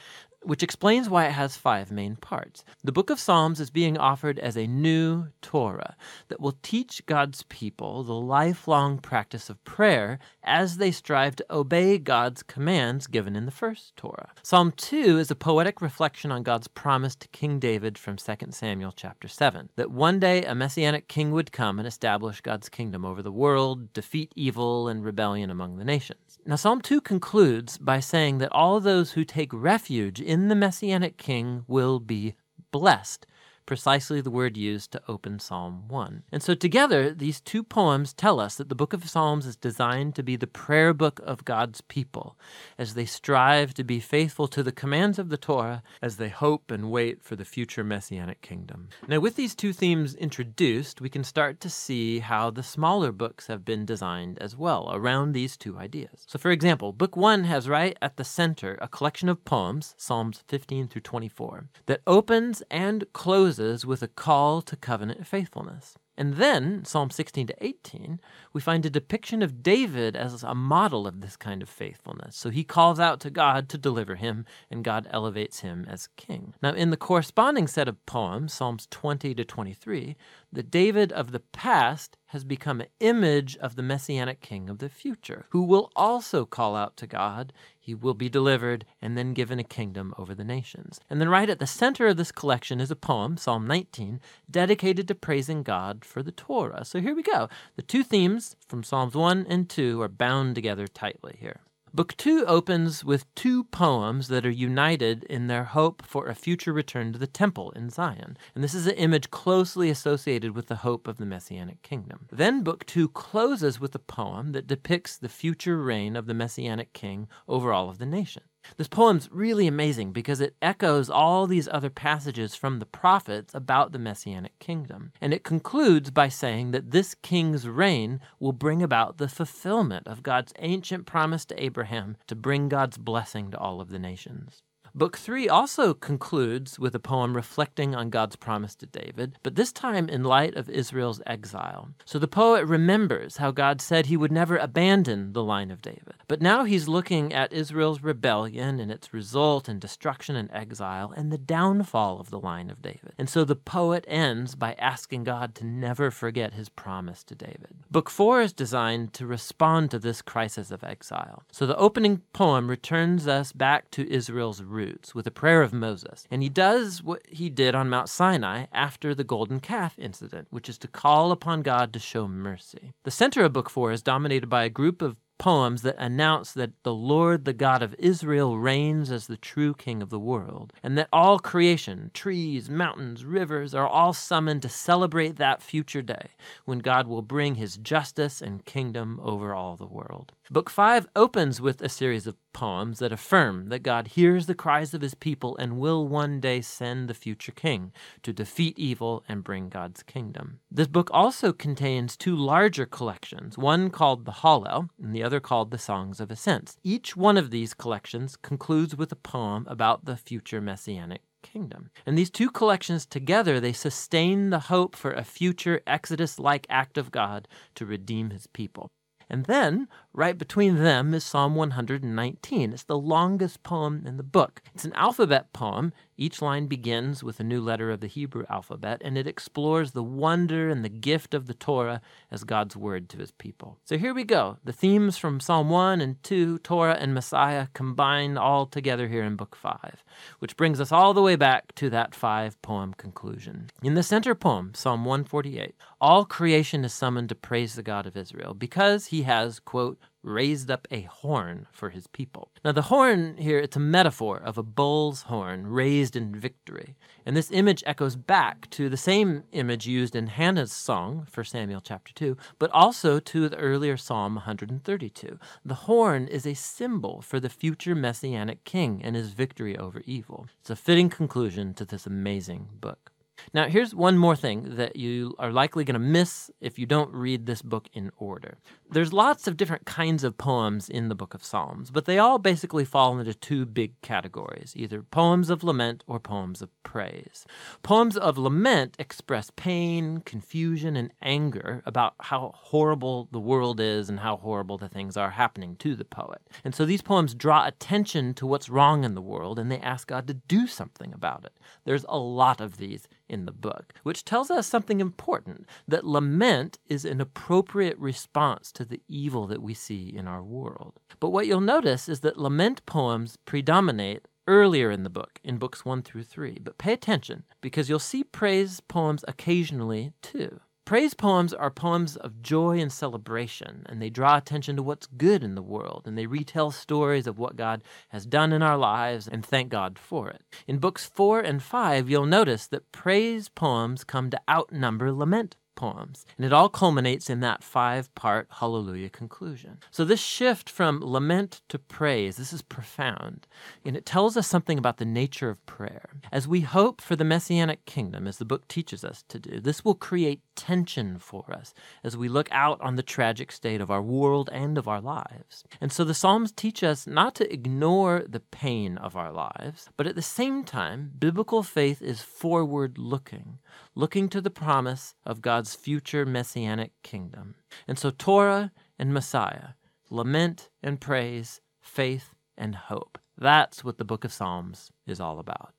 which 0.45 0.63
explains 0.63 1.09
why 1.09 1.25
it 1.25 1.31
has 1.31 1.55
five 1.55 1.91
main 1.91 2.15
parts. 2.15 2.63
The 2.83 2.91
book 2.91 3.09
of 3.09 3.19
Psalms 3.19 3.59
is 3.59 3.69
being 3.69 3.97
offered 3.97 4.39
as 4.39 4.57
a 4.57 4.67
new 4.67 5.27
Torah 5.41 5.95
that 6.27 6.39
will 6.39 6.57
teach 6.61 7.05
God's 7.05 7.43
people 7.43 8.03
the 8.03 8.13
lifelong 8.13 8.97
practice 8.97 9.49
of 9.49 9.63
prayer 9.63 10.19
as 10.43 10.77
they 10.77 10.91
strive 10.91 11.35
to 11.37 11.45
obey 11.49 11.97
God's 11.97 12.43
commands 12.43 13.07
given 13.07 13.35
in 13.35 13.45
the 13.45 13.51
first 13.51 13.95
Torah. 13.95 14.31
Psalm 14.43 14.71
2 14.75 15.17
is 15.19 15.31
a 15.31 15.35
poetic 15.35 15.81
reflection 15.81 16.31
on 16.31 16.43
God's 16.43 16.67
promise 16.67 17.15
to 17.15 17.27
King 17.29 17.59
David 17.59 17.97
from 17.97 18.17
2 18.17 18.33
Samuel 18.51 18.93
chapter 18.95 19.27
7 19.27 19.69
that 19.75 19.91
one 19.91 20.19
day 20.19 20.43
a 20.43 20.55
messianic 20.55 21.07
king 21.07 21.31
would 21.31 21.51
come 21.51 21.79
and 21.79 21.87
establish 21.87 22.41
God's 22.41 22.69
kingdom 22.69 23.05
over 23.05 23.21
the 23.21 23.31
world, 23.31 23.93
defeat 23.93 24.31
evil 24.35 24.87
and 24.87 25.03
rebellion 25.03 25.49
among 25.49 25.77
the 25.77 25.85
nations. 25.85 26.19
Now, 26.45 26.57
Psalm 26.57 26.81
2 26.81 26.99
concludes 26.99 27.77
by 27.77 28.01
saying 28.01 28.39
that 28.39 28.51
all 28.51 28.81
those 28.81 29.13
who 29.13 29.23
take 29.23 29.53
refuge 29.53 30.19
in 30.19 30.49
the 30.49 30.55
Messianic 30.55 31.17
King 31.17 31.63
will 31.67 32.01
be 32.01 32.35
blessed 32.69 33.25
precisely 33.65 34.21
the 34.21 34.31
word 34.31 34.57
used 34.57 34.91
to 34.91 35.01
open 35.07 35.39
Psalm 35.39 35.87
1. 35.87 36.23
And 36.31 36.43
so, 36.43 36.53
together, 36.53 37.13
these 37.13 37.39
two 37.39 37.63
poems 37.63 38.13
tell 38.13 38.39
us 38.39 38.55
that 38.55 38.69
the 38.69 38.75
book 38.75 38.93
of 38.93 39.09
Psalms 39.09 39.45
is 39.45 39.55
designed 39.55 40.15
to 40.15 40.23
be 40.23 40.35
the 40.35 40.47
prayer 40.47 40.93
book 40.93 41.21
of 41.23 41.45
God's 41.45 41.81
people 41.81 42.37
as 42.77 42.93
they 42.93 43.05
strive 43.05 43.73
to 43.75 43.83
be 43.83 43.99
faithful 43.99 44.47
to 44.49 44.63
the 44.63 44.71
commands 44.71 45.17
of 45.17 45.29
the 45.29 45.37
Torah 45.37 45.83
as 46.01 46.17
they 46.17 46.29
hope 46.29 46.71
and 46.71 46.91
wait 46.91 47.21
for 47.21 47.35
the 47.35 47.45
future 47.45 47.83
messianic 47.83 48.41
kingdom. 48.41 48.89
Now, 49.07 49.19
with 49.19 49.35
these 49.35 49.55
two 49.55 49.73
themes 49.73 50.15
introduced, 50.15 50.99
we 50.99 51.09
can 51.09 51.23
start 51.23 51.59
to 51.61 51.69
see 51.69 52.19
how 52.19 52.49
the 52.49 52.63
smaller 52.63 53.11
books 53.11 53.47
have 53.47 53.63
been 53.63 53.85
designed 53.85 54.37
as 54.39 54.55
well 54.57 54.89
around 54.93 55.31
these 55.31 55.55
two 55.55 55.77
ideas. 55.77 56.25
So, 56.27 56.37
for 56.37 56.51
example, 56.51 56.91
Book 56.91 57.15
1 57.15 57.45
has 57.45 57.69
right 57.69 57.97
at 58.01 58.17
the 58.17 58.23
center 58.23 58.77
a 58.81 58.87
collection 58.87 59.29
of 59.29 59.45
poems, 59.45 59.95
Psalms 59.97 60.43
15 60.47 60.87
through 60.87 61.01
24, 61.01 61.69
that 61.85 62.01
opens 62.05 62.61
and 62.69 63.05
closes 63.13 63.52
closes 63.53 63.85
with 63.85 64.01
a 64.01 64.07
call 64.07 64.63
to 64.63 64.75
covenant 64.75 65.27
faithfulness. 65.27 65.95
And 66.17 66.35
then, 66.35 66.85
Psalm 66.85 67.11
16 67.11 67.47
to 67.47 67.55
18, 67.63 68.19
we 68.51 68.61
find 68.61 68.83
a 68.83 68.89
depiction 68.89 69.43
of 69.43 69.61
David 69.61 70.15
as 70.15 70.43
a 70.43 70.55
model 70.55 71.05
of 71.05 71.21
this 71.21 71.35
kind 71.35 71.61
of 71.61 71.69
faithfulness. 71.69 72.35
So 72.35 72.49
he 72.49 72.63
calls 72.63 72.99
out 72.99 73.19
to 73.21 73.29
God 73.29 73.69
to 73.69 73.77
deliver 73.77 74.15
him, 74.15 74.45
and 74.71 74.83
God 74.83 75.07
elevates 75.11 75.59
him 75.59 75.85
as 75.87 76.09
king. 76.17 76.55
Now, 76.63 76.73
in 76.73 76.89
the 76.89 76.97
corresponding 76.97 77.67
set 77.67 77.87
of 77.87 78.03
poems, 78.07 78.53
Psalms 78.53 78.87
20 78.89 79.35
to 79.35 79.45
23, 79.45 80.15
the 80.51 80.63
David 80.63 81.11
of 81.11 81.31
the 81.31 81.39
past 81.39 82.17
has 82.33 82.43
become 82.43 82.81
an 82.81 82.87
image 82.99 83.55
of 83.57 83.75
the 83.75 83.83
messianic 83.83 84.41
king 84.41 84.67
of 84.67 84.79
the 84.79 84.89
future, 84.89 85.45
who 85.51 85.61
will 85.61 85.91
also 85.95 86.45
call 86.45 86.75
out 86.75 86.97
to 86.97 87.07
God. 87.07 87.53
He 87.79 87.93
will 87.93 88.15
be 88.15 88.27
delivered 88.27 88.85
and 89.01 89.15
then 89.15 89.33
given 89.33 89.59
a 89.59 89.63
kingdom 89.63 90.15
over 90.17 90.33
the 90.33 90.43
nations. 90.43 90.99
And 91.09 91.21
then, 91.21 91.29
right 91.29 91.49
at 91.49 91.59
the 91.59 91.67
center 91.67 92.07
of 92.07 92.17
this 92.17 92.31
collection 92.31 92.81
is 92.81 92.89
a 92.89 92.95
poem, 92.95 93.37
Psalm 93.37 93.67
19, 93.67 94.19
dedicated 94.49 95.07
to 95.07 95.15
praising 95.15 95.61
God 95.61 96.03
for 96.03 96.23
the 96.23 96.31
Torah. 96.31 96.83
So 96.83 96.99
here 96.99 97.15
we 97.15 97.21
go. 97.23 97.49
The 97.75 97.83
two 97.83 98.03
themes 98.03 98.55
from 98.67 98.83
Psalms 98.83 99.13
1 99.13 99.45
and 99.47 99.69
2 99.69 100.01
are 100.01 100.07
bound 100.07 100.55
together 100.55 100.87
tightly 100.87 101.37
here. 101.39 101.61
Book 101.95 102.17
two 102.17 102.43
opens 102.47 103.05
with 103.05 103.31
two 103.35 103.65
poems 103.65 104.27
that 104.27 104.47
are 104.47 104.49
united 104.49 105.25
in 105.25 105.45
their 105.45 105.63
hope 105.63 106.03
for 106.03 106.25
a 106.25 106.33
future 106.33 106.73
return 106.73 107.13
to 107.13 107.19
the 107.19 107.27
temple 107.27 107.69
in 107.73 107.91
Zion. 107.91 108.35
And 108.55 108.63
this 108.63 108.73
is 108.73 108.87
an 108.87 108.95
image 108.95 109.29
closely 109.29 109.91
associated 109.91 110.55
with 110.55 110.69
the 110.69 110.77
hope 110.77 111.07
of 111.07 111.17
the 111.17 111.27
Messianic 111.27 111.83
kingdom. 111.83 112.25
Then 112.31 112.63
book 112.63 112.83
two 112.87 113.09
closes 113.09 113.79
with 113.79 113.93
a 113.93 113.99
poem 113.99 114.53
that 114.53 114.65
depicts 114.65 115.17
the 115.17 115.29
future 115.29 115.77
reign 115.77 116.15
of 116.15 116.25
the 116.25 116.33
Messianic 116.33 116.93
king 116.93 117.27
over 117.47 117.71
all 117.71 117.91
of 117.91 117.99
the 117.99 118.07
nation. 118.07 118.41
This 118.77 118.87
poem's 118.87 119.29
really 119.31 119.67
amazing 119.67 120.11
because 120.11 120.41
it 120.41 120.55
echoes 120.61 121.09
all 121.09 121.47
these 121.47 121.67
other 121.67 121.89
passages 121.89 122.55
from 122.55 122.79
the 122.79 122.85
prophets 122.85 123.53
about 123.53 123.91
the 123.91 123.99
messianic 123.99 124.57
kingdom. 124.59 125.11
And 125.21 125.33
it 125.33 125.43
concludes 125.43 126.11
by 126.11 126.29
saying 126.29 126.71
that 126.71 126.91
this 126.91 127.15
king's 127.15 127.67
reign 127.67 128.19
will 128.39 128.53
bring 128.53 128.81
about 128.81 129.17
the 129.17 129.27
fulfillment 129.27 130.07
of 130.07 130.23
God's 130.23 130.53
ancient 130.59 131.05
promise 131.05 131.45
to 131.45 131.63
Abraham 131.63 132.17
to 132.27 132.35
bring 132.35 132.69
God's 132.69 132.97
blessing 132.97 133.51
to 133.51 133.57
all 133.57 133.81
of 133.81 133.89
the 133.89 133.99
nations. 133.99 134.63
Book 134.95 135.17
three 135.17 135.49
also 135.49 135.95
concludes 135.95 136.77
with 136.77 136.93
a 136.93 136.99
poem 136.99 137.35
reflecting 137.35 137.95
on 137.95 138.11
God's 138.11 138.35
promise 138.35 138.75
to 138.75 138.85
David, 138.85 139.39
but 139.41 139.55
this 139.55 139.71
time 139.71 140.07
in 140.07 140.23
light 140.23 140.53
of 140.53 140.69
Israel's 140.69 141.19
exile. 141.25 141.89
So 142.05 142.19
the 142.19 142.27
poet 142.27 142.63
remembers 142.67 143.37
how 143.37 143.49
God 143.49 143.81
said 143.81 144.05
he 144.05 144.17
would 144.17 144.31
never 144.31 144.55
abandon 144.55 145.33
the 145.33 145.43
line 145.43 145.71
of 145.71 145.81
David. 145.81 146.13
But 146.27 146.43
now 146.43 146.63
he's 146.63 146.87
looking 146.87 147.33
at 147.33 147.51
Israel's 147.51 148.03
rebellion 148.03 148.79
and 148.79 148.91
its 148.91 149.15
result 149.15 149.67
in 149.67 149.79
destruction 149.79 150.35
and 150.35 150.51
exile 150.53 151.11
and 151.17 151.31
the 151.31 151.39
downfall 151.39 152.19
of 152.19 152.29
the 152.29 152.39
line 152.39 152.69
of 152.69 152.83
David. 152.83 153.13
And 153.17 153.27
so 153.27 153.43
the 153.43 153.55
poet 153.55 154.05
ends 154.07 154.53
by 154.53 154.73
asking 154.73 155.23
God 155.23 155.55
to 155.55 155.65
never 155.65 156.11
forget 156.11 156.53
his 156.53 156.69
promise 156.69 157.23
to 157.23 157.33
David. 157.33 157.69
Book 157.89 158.11
four 158.11 158.41
is 158.43 158.53
designed 158.53 159.13
to 159.13 159.25
respond 159.25 159.89
to 159.89 159.97
this 159.97 160.21
crisis 160.21 160.69
of 160.69 160.83
exile. 160.83 161.41
So 161.51 161.65
the 161.65 161.77
opening 161.77 162.21
poem 162.31 162.69
returns 162.69 163.27
us 163.27 163.51
back 163.51 163.89
to 163.91 164.07
Israel's 164.07 164.61
roots 164.61 164.82
roots 164.83 165.15
with 165.15 165.27
a 165.27 165.31
prayer 165.31 165.61
of 165.61 165.73
Moses. 165.73 166.27
And 166.29 166.43
he 166.43 166.49
does 166.49 167.01
what 167.01 167.21
he 167.27 167.49
did 167.49 167.75
on 167.75 167.89
Mount 167.89 168.09
Sinai 168.09 168.65
after 168.71 169.15
the 169.15 169.23
golden 169.23 169.59
calf 169.59 169.97
incident, 169.97 170.47
which 170.49 170.69
is 170.69 170.77
to 170.79 170.87
call 170.87 171.31
upon 171.31 171.61
God 171.61 171.93
to 171.93 171.99
show 171.99 172.27
mercy. 172.27 172.93
The 173.03 173.11
center 173.11 173.43
of 173.43 173.53
Book 173.53 173.69
4 173.69 173.91
is 173.91 174.01
dominated 174.01 174.47
by 174.47 174.63
a 174.63 174.69
group 174.69 175.01
of 175.01 175.15
poems 175.37 175.81
that 175.81 175.95
announce 175.97 176.53
that 176.53 176.71
the 176.83 176.93
Lord, 176.93 177.43
the 177.43 177.53
God 177.53 177.81
of 177.81 177.95
Israel, 177.99 178.57
reigns 178.57 179.11
as 179.11 179.27
the 179.27 179.35
true 179.35 179.73
king 179.73 180.01
of 180.01 180.09
the 180.09 180.19
world, 180.19 180.71
and 180.81 180.97
that 180.97 181.09
all 181.11 181.39
creation, 181.39 182.11
trees, 182.13 182.69
mountains, 182.69 183.25
rivers, 183.25 183.73
are 183.73 183.87
all 183.87 184.13
summoned 184.13 184.61
to 184.61 184.69
celebrate 184.69 185.35
that 185.35 185.61
future 185.61 186.01
day 186.01 186.29
when 186.65 186.79
God 186.79 187.07
will 187.07 187.21
bring 187.21 187.55
his 187.55 187.77
justice 187.77 188.41
and 188.41 188.65
kingdom 188.65 189.19
over 189.21 189.53
all 189.53 189.75
the 189.75 189.85
world. 189.85 190.33
Book 190.51 190.69
5 190.69 191.07
opens 191.15 191.61
with 191.61 191.81
a 191.81 191.87
series 191.87 192.27
of 192.27 192.35
poems 192.51 192.99
that 192.99 193.13
affirm 193.13 193.69
that 193.69 193.81
God 193.81 194.09
hears 194.09 194.45
the 194.45 194.53
cries 194.53 194.93
of 194.93 195.01
his 195.01 195.13
people 195.13 195.55
and 195.55 195.79
will 195.79 196.05
one 196.05 196.41
day 196.41 196.59
send 196.59 197.07
the 197.07 197.13
future 197.13 197.53
king 197.53 197.93
to 198.23 198.33
defeat 198.33 198.77
evil 198.77 199.23
and 199.29 199.41
bring 199.41 199.69
God's 199.69 200.03
kingdom. 200.03 200.59
This 200.69 200.87
book 200.87 201.09
also 201.13 201.53
contains 201.53 202.17
two 202.17 202.35
larger 202.35 202.85
collections, 202.85 203.57
one 203.57 203.89
called 203.89 204.25
the 204.25 204.33
Hallel 204.33 204.89
and 205.01 205.15
the 205.15 205.23
other 205.23 205.39
called 205.39 205.71
the 205.71 205.77
Songs 205.77 206.19
of 206.19 206.29
Ascents. 206.29 206.77
Each 206.83 207.15
one 207.15 207.37
of 207.37 207.49
these 207.49 207.73
collections 207.73 208.35
concludes 208.35 208.97
with 208.97 209.13
a 209.13 209.15
poem 209.15 209.65
about 209.69 210.03
the 210.03 210.17
future 210.17 210.59
messianic 210.59 211.21
kingdom. 211.41 211.89
And 212.05 212.17
these 212.17 212.29
two 212.29 212.51
collections 212.51 213.05
together, 213.05 213.61
they 213.61 213.73
sustain 213.73 214.49
the 214.49 214.59
hope 214.59 214.97
for 214.97 215.13
a 215.13 215.23
future 215.23 215.79
Exodus 215.87 216.37
like 216.37 216.67
act 216.69 216.97
of 216.97 217.11
God 217.11 217.47
to 217.75 217.85
redeem 217.85 218.31
his 218.31 218.47
people. 218.47 218.89
And 219.29 219.45
then, 219.45 219.87
right 220.13 220.37
between 220.37 220.77
them 220.77 221.13
is 221.13 221.23
Psalm 221.23 221.55
119. 221.55 222.71
It's 222.71 222.83
the 222.83 222.97
longest 222.97 223.63
poem 223.63 224.03
in 224.05 224.17
the 224.17 224.23
book. 224.23 224.61
It's 224.73 224.85
an 224.85 224.93
alphabet 224.93 225.51
poem. 225.53 225.91
Each 226.15 226.41
line 226.41 226.67
begins 226.67 227.23
with 227.23 227.39
a 227.39 227.43
new 227.43 227.59
letter 227.59 227.89
of 227.89 227.99
the 227.99 228.07
Hebrew 228.07 228.45
alphabet, 228.47 229.01
and 229.03 229.17
it 229.17 229.25
explores 229.25 229.91
the 229.91 230.03
wonder 230.03 230.69
and 230.69 230.85
the 230.85 230.89
gift 230.89 231.33
of 231.33 231.47
the 231.47 231.55
Torah 231.55 232.01
as 232.29 232.43
God's 232.43 232.77
word 232.77 233.09
to 233.09 233.17
his 233.17 233.31
people. 233.31 233.79
So 233.83 233.97
here 233.97 234.13
we 234.13 234.23
go. 234.23 234.57
The 234.63 234.71
themes 234.71 235.17
from 235.17 235.39
Psalm 235.39 235.71
1 235.71 236.01
and 236.01 236.21
2, 236.21 236.59
Torah 236.59 236.97
and 236.99 237.15
Messiah, 237.15 237.67
combined 237.73 238.37
all 238.37 238.67
together 238.67 239.07
here 239.07 239.23
in 239.23 239.35
Book 239.35 239.55
5, 239.55 240.03
which 240.37 240.55
brings 240.55 240.79
us 240.79 240.91
all 240.91 241.15
the 241.15 241.21
way 241.21 241.35
back 241.35 241.73
to 241.75 241.89
that 241.89 242.13
five 242.13 242.61
poem 242.61 242.93
conclusion. 242.93 243.71
In 243.81 243.95
the 243.95 244.03
center 244.03 244.35
poem, 244.35 244.73
Psalm 244.75 245.05
148, 245.05 245.73
all 245.99 246.25
creation 246.25 246.85
is 246.85 246.93
summoned 246.93 247.29
to 247.29 247.35
praise 247.35 247.73
the 247.73 247.81
God 247.81 248.05
of 248.05 248.15
Israel 248.15 248.53
because 248.53 249.07
he 249.07 249.23
has, 249.23 249.59
quote, 249.59 249.97
raised 250.23 250.71
up 250.71 250.87
a 250.89 251.01
horn 251.01 251.67
for 251.71 251.89
his 251.89 252.07
people. 252.07 252.49
Now, 252.63 252.71
the 252.71 252.83
horn 252.83 253.35
here, 253.37 253.59
it's 253.59 253.75
a 253.75 253.81
metaphor 253.81 254.37
of 254.37 254.57
a 254.57 254.63
bull's 254.63 255.23
horn 255.23 255.67
raised 255.67 256.15
in 256.15 256.33
victory. 256.33 256.95
And 257.25 257.35
this 257.35 257.51
image 257.51 257.83
echoes 257.85 258.15
back 258.15 258.69
to 258.71 258.89
the 258.89 258.97
same 258.97 259.43
image 259.51 259.85
used 259.85 260.15
in 260.15 260.27
Hannah's 260.27 260.71
song, 260.71 261.27
for 261.29 261.43
Samuel 261.43 261.81
chapter 261.81 262.13
2, 262.13 262.37
but 262.57 262.71
also 262.71 263.19
to 263.19 263.49
the 263.49 263.57
earlier 263.57 263.97
Psalm 263.97 264.35
132. 264.35 265.39
The 265.65 265.73
horn 265.73 266.27
is 266.27 266.45
a 266.45 266.53
symbol 266.53 267.21
for 267.21 267.39
the 267.39 267.49
future 267.49 267.95
messianic 267.95 268.63
king 268.63 269.01
and 269.03 269.15
his 269.15 269.33
victory 269.33 269.77
over 269.77 270.01
evil. 270.05 270.47
It's 270.61 270.69
a 270.69 270.75
fitting 270.75 271.09
conclusion 271.09 271.73
to 271.75 271.85
this 271.85 272.05
amazing 272.05 272.69
book. 272.79 273.12
Now, 273.53 273.67
here's 273.67 273.95
one 273.95 274.17
more 274.17 274.35
thing 274.35 274.75
that 274.75 274.95
you 274.95 275.35
are 275.39 275.51
likely 275.51 275.83
going 275.83 275.93
to 275.93 275.99
miss 275.99 276.51
if 276.61 276.77
you 276.77 276.85
don't 276.85 277.11
read 277.13 277.45
this 277.45 277.61
book 277.61 277.87
in 277.93 278.11
order. 278.17 278.57
There's 278.89 279.11
lots 279.11 279.47
of 279.47 279.57
different 279.57 279.85
kinds 279.85 280.23
of 280.23 280.37
poems 280.37 280.87
in 280.87 281.09
the 281.09 281.15
book 281.15 281.33
of 281.33 281.43
Psalms, 281.43 281.89
but 281.89 282.05
they 282.05 282.19
all 282.19 282.37
basically 282.37 282.85
fall 282.85 283.17
into 283.17 283.33
two 283.33 283.65
big 283.65 283.99
categories 284.01 284.73
either 284.75 285.01
poems 285.01 285.49
of 285.49 285.63
lament 285.63 286.03
or 286.07 286.19
poems 286.19 286.61
of 286.61 286.69
praise. 286.83 287.45
Poems 287.81 288.15
of 288.17 288.37
lament 288.37 288.95
express 288.99 289.51
pain, 289.55 290.21
confusion, 290.25 290.95
and 290.95 291.11
anger 291.21 291.81
about 291.85 292.13
how 292.19 292.51
horrible 292.55 293.27
the 293.31 293.39
world 293.39 293.79
is 293.79 294.09
and 294.09 294.19
how 294.19 294.37
horrible 294.37 294.77
the 294.77 294.89
things 294.89 295.17
are 295.17 295.31
happening 295.31 295.75
to 295.77 295.95
the 295.95 296.05
poet. 296.05 296.41
And 296.63 296.75
so 296.75 296.85
these 296.85 297.01
poems 297.01 297.33
draw 297.33 297.65
attention 297.65 298.33
to 298.35 298.45
what's 298.45 298.69
wrong 298.69 299.03
in 299.03 299.15
the 299.15 299.21
world 299.21 299.57
and 299.57 299.71
they 299.71 299.79
ask 299.79 300.07
God 300.07 300.27
to 300.27 300.33
do 300.33 300.67
something 300.67 301.13
about 301.13 301.45
it. 301.45 301.53
There's 301.85 302.05
a 302.07 302.17
lot 302.17 302.61
of 302.61 302.77
these 302.77 303.07
in 303.33 303.45
the 303.45 303.51
book, 303.51 303.93
which 304.03 304.23
tells 304.23 304.49
us 304.49 304.67
something 304.67 305.01
important 305.01 305.67
that 305.87 306.05
lament 306.05 306.79
is 306.87 307.03
an 307.03 307.19
appropriate 307.19 307.97
response 307.97 308.71
to 308.71 308.85
the 308.85 309.01
evil 309.09 309.47
that 309.47 309.61
we 309.61 309.73
see 309.73 310.13
in 310.15 310.27
our 310.27 310.43
world. 310.43 310.99
But 311.19 311.31
what 311.31 311.47
you'll 311.47 311.59
notice 311.59 312.07
is 312.07 312.21
that 312.21 312.37
lament 312.37 312.85
poems 312.85 313.37
predominate 313.45 314.27
earlier 314.47 314.91
in 314.91 315.03
the 315.03 315.09
book, 315.09 315.39
in 315.43 315.57
books 315.57 315.83
1 315.83 316.03
through 316.03 316.23
3. 316.23 316.59
But 316.61 316.77
pay 316.77 316.93
attention, 316.93 317.43
because 317.61 317.89
you'll 317.89 317.99
see 317.99 318.23
praise 318.23 318.79
poems 318.79 319.25
occasionally 319.27 320.13
too. 320.21 320.59
Praise 320.85 321.13
poems 321.13 321.53
are 321.53 321.71
poems 321.71 322.17
of 322.17 322.41
joy 322.41 322.77
and 322.77 322.91
celebration, 322.91 323.85
and 323.85 324.01
they 324.01 324.09
draw 324.09 324.35
attention 324.35 324.75
to 324.75 324.83
what's 324.83 325.07
good 325.07 325.41
in 325.41 325.55
the 325.55 325.61
world, 325.61 326.03
and 326.05 326.17
they 326.17 326.25
retell 326.25 326.71
stories 326.71 327.25
of 327.25 327.39
what 327.39 327.55
God 327.55 327.81
has 328.09 328.25
done 328.25 328.51
in 328.51 328.61
our 328.61 328.77
lives 328.77 329.25
and 329.25 329.45
thank 329.45 329.69
God 329.69 329.97
for 329.97 330.29
it. 330.29 330.41
In 330.67 330.79
books 330.79 331.05
four 331.05 331.39
and 331.39 331.63
five, 331.63 332.09
you'll 332.09 332.25
notice 332.25 332.67
that 332.67 332.91
praise 332.91 333.47
poems 333.47 334.03
come 334.03 334.29
to 334.29 334.41
outnumber 334.49 335.13
lament 335.13 335.55
poems. 335.75 336.25
And 336.37 336.45
it 336.45 336.53
all 336.53 336.69
culminates 336.69 337.29
in 337.29 337.39
that 337.41 337.63
five 337.63 338.13
part 338.15 338.47
hallelujah 338.49 339.09
conclusion. 339.09 339.79
So, 339.91 340.05
this 340.05 340.21
shift 340.21 340.69
from 340.69 341.01
lament 341.03 341.61
to 341.69 341.79
praise, 341.79 342.37
this 342.37 342.53
is 342.53 342.61
profound. 342.61 343.47
And 343.85 343.95
it 343.95 344.05
tells 344.05 344.37
us 344.37 344.47
something 344.47 344.77
about 344.77 344.97
the 344.97 345.05
nature 345.05 345.49
of 345.49 345.65
prayer. 345.65 346.09
As 346.31 346.47
we 346.47 346.61
hope 346.61 347.01
for 347.01 347.15
the 347.15 347.23
messianic 347.23 347.85
kingdom, 347.85 348.27
as 348.27 348.37
the 348.37 348.45
book 348.45 348.67
teaches 348.67 349.03
us 349.03 349.23
to 349.29 349.39
do, 349.39 349.59
this 349.59 349.83
will 349.83 349.95
create 349.95 350.41
tension 350.55 351.19
for 351.19 351.45
us 351.51 351.73
as 352.03 352.17
we 352.17 352.29
look 352.29 352.47
out 352.51 352.79
on 352.81 352.95
the 352.95 353.03
tragic 353.03 353.51
state 353.51 353.81
of 353.81 353.91
our 353.91 354.01
world 354.01 354.49
and 354.51 354.77
of 354.77 354.87
our 354.87 355.01
lives. 355.01 355.63
And 355.81 355.91
so, 355.91 356.03
the 356.03 356.13
Psalms 356.13 356.51
teach 356.51 356.83
us 356.83 357.07
not 357.07 357.35
to 357.35 357.51
ignore 357.51 358.23
the 358.27 358.39
pain 358.39 358.97
of 358.97 359.15
our 359.15 359.31
lives, 359.31 359.89
but 359.97 360.07
at 360.07 360.15
the 360.15 360.21
same 360.21 360.63
time, 360.63 361.11
biblical 361.17 361.63
faith 361.63 362.01
is 362.01 362.21
forward 362.21 362.97
looking, 362.97 363.59
looking 363.95 364.29
to 364.29 364.41
the 364.41 364.49
promise 364.49 365.15
of 365.25 365.41
God's 365.41 365.75
future 365.75 366.25
messianic 366.25 366.91
kingdom. 367.03 367.55
And 367.87 367.99
so, 367.99 368.09
Torah 368.11 368.71
and 368.99 369.13
Messiah, 369.13 369.75
lament 370.09 370.69
and 370.81 370.99
praise, 370.99 371.61
faith 371.81 372.35
and 372.57 372.75
hope. 372.75 373.17
That's 373.37 373.83
what 373.83 373.97
the 373.97 374.05
book 374.05 374.25
of 374.25 374.31
Psalms 374.31 374.91
is 375.07 375.19
all 375.19 375.39
about. 375.39 375.73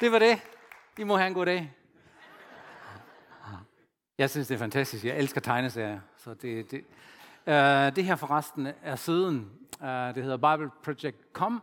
Det 0.00 0.12
var 0.12 0.18
det. 0.18 0.40
I 0.98 1.04
må 1.04 1.16
have 1.16 1.26
en 1.26 1.34
god. 1.34 1.66
Jeg 4.18 4.30
synes, 4.30 4.48
det 4.48 4.54
er 4.54 4.58
fantastisk. 4.58 5.04
Jeg 5.04 5.16
elsker 5.16 5.40
tegneserier. 5.40 6.00
Så 6.16 6.34
det, 6.34 6.70
det, 6.70 6.80
uh, 7.46 7.96
det 7.96 8.04
her 8.04 8.16
forresten 8.16 8.68
er 8.82 8.96
siden. 8.96 9.50
Uh, 9.80 9.88
det 9.88 10.22
hedder 10.22 10.36
Bible 10.36 10.70
Project 10.82 11.32
Com. 11.32 11.62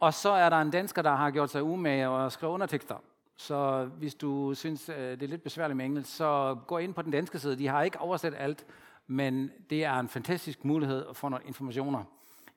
Og 0.00 0.14
så 0.14 0.30
er 0.30 0.48
der 0.48 0.60
en 0.60 0.70
dansker, 0.70 1.02
der 1.02 1.14
har 1.14 1.30
gjort 1.30 1.50
sig 1.50 1.62
umage 1.62 2.08
og 2.08 2.32
skrevet 2.32 2.54
undertekster. 2.54 2.96
Så 3.36 3.84
hvis 3.84 4.14
du 4.14 4.54
synes, 4.54 4.88
øh, 4.88 4.96
det 4.96 5.22
er 5.22 5.26
lidt 5.26 5.42
besværligt 5.42 5.76
med 5.76 5.84
engelsk, 5.84 6.16
så 6.16 6.58
gå 6.66 6.78
ind 6.78 6.94
på 6.94 7.02
den 7.02 7.10
danske 7.10 7.38
side. 7.38 7.58
De 7.58 7.68
har 7.68 7.82
ikke 7.82 8.00
oversat 8.00 8.34
alt, 8.36 8.66
men 9.06 9.50
det 9.70 9.84
er 9.84 9.98
en 9.98 10.08
fantastisk 10.08 10.64
mulighed 10.64 11.14
for 11.14 11.28
nogle 11.28 11.46
informationer. 11.46 12.04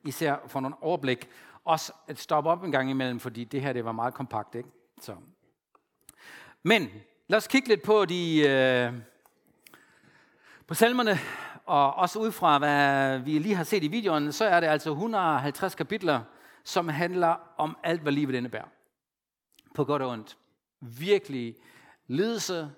Især 0.04 0.36
for 0.46 0.60
nogle 0.60 0.76
overblik. 0.80 1.28
Også 1.64 1.92
at 2.08 2.18
stoppe 2.18 2.50
op 2.50 2.64
en 2.64 2.72
gang 2.72 2.90
imellem, 2.90 3.20
fordi 3.20 3.44
det 3.44 3.60
her 3.60 3.72
det 3.72 3.84
var 3.84 3.92
meget 3.92 4.14
kompakt. 4.14 4.54
Ikke? 4.54 4.68
Så. 5.00 5.14
Men 6.62 6.88
lad 7.28 7.36
os 7.36 7.46
kigge 7.46 7.68
lidt 7.68 7.82
på 7.82 8.04
de 8.04 8.48
øh, 8.48 8.92
på 10.66 10.74
salmerne, 10.74 11.18
og 11.66 11.94
også 11.94 12.18
ud 12.18 12.32
fra, 12.32 12.58
hvad 12.58 13.18
vi 13.18 13.38
lige 13.38 13.54
har 13.54 13.64
set 13.64 13.84
i 13.84 13.88
videoen, 13.88 14.32
så 14.32 14.44
er 14.44 14.60
det 14.60 14.66
altså 14.66 14.90
150 14.90 15.74
kapitler, 15.74 16.20
som 16.64 16.88
handler 16.88 17.36
om 17.56 17.76
alt, 17.82 18.02
hvad 18.02 18.12
livet 18.12 18.34
indebærer. 18.34 18.68
På 19.74 19.84
godt 19.84 20.02
og 20.02 20.10
ondt. 20.10 20.38
Virkelig 20.80 21.56
lidelse, 22.06 22.70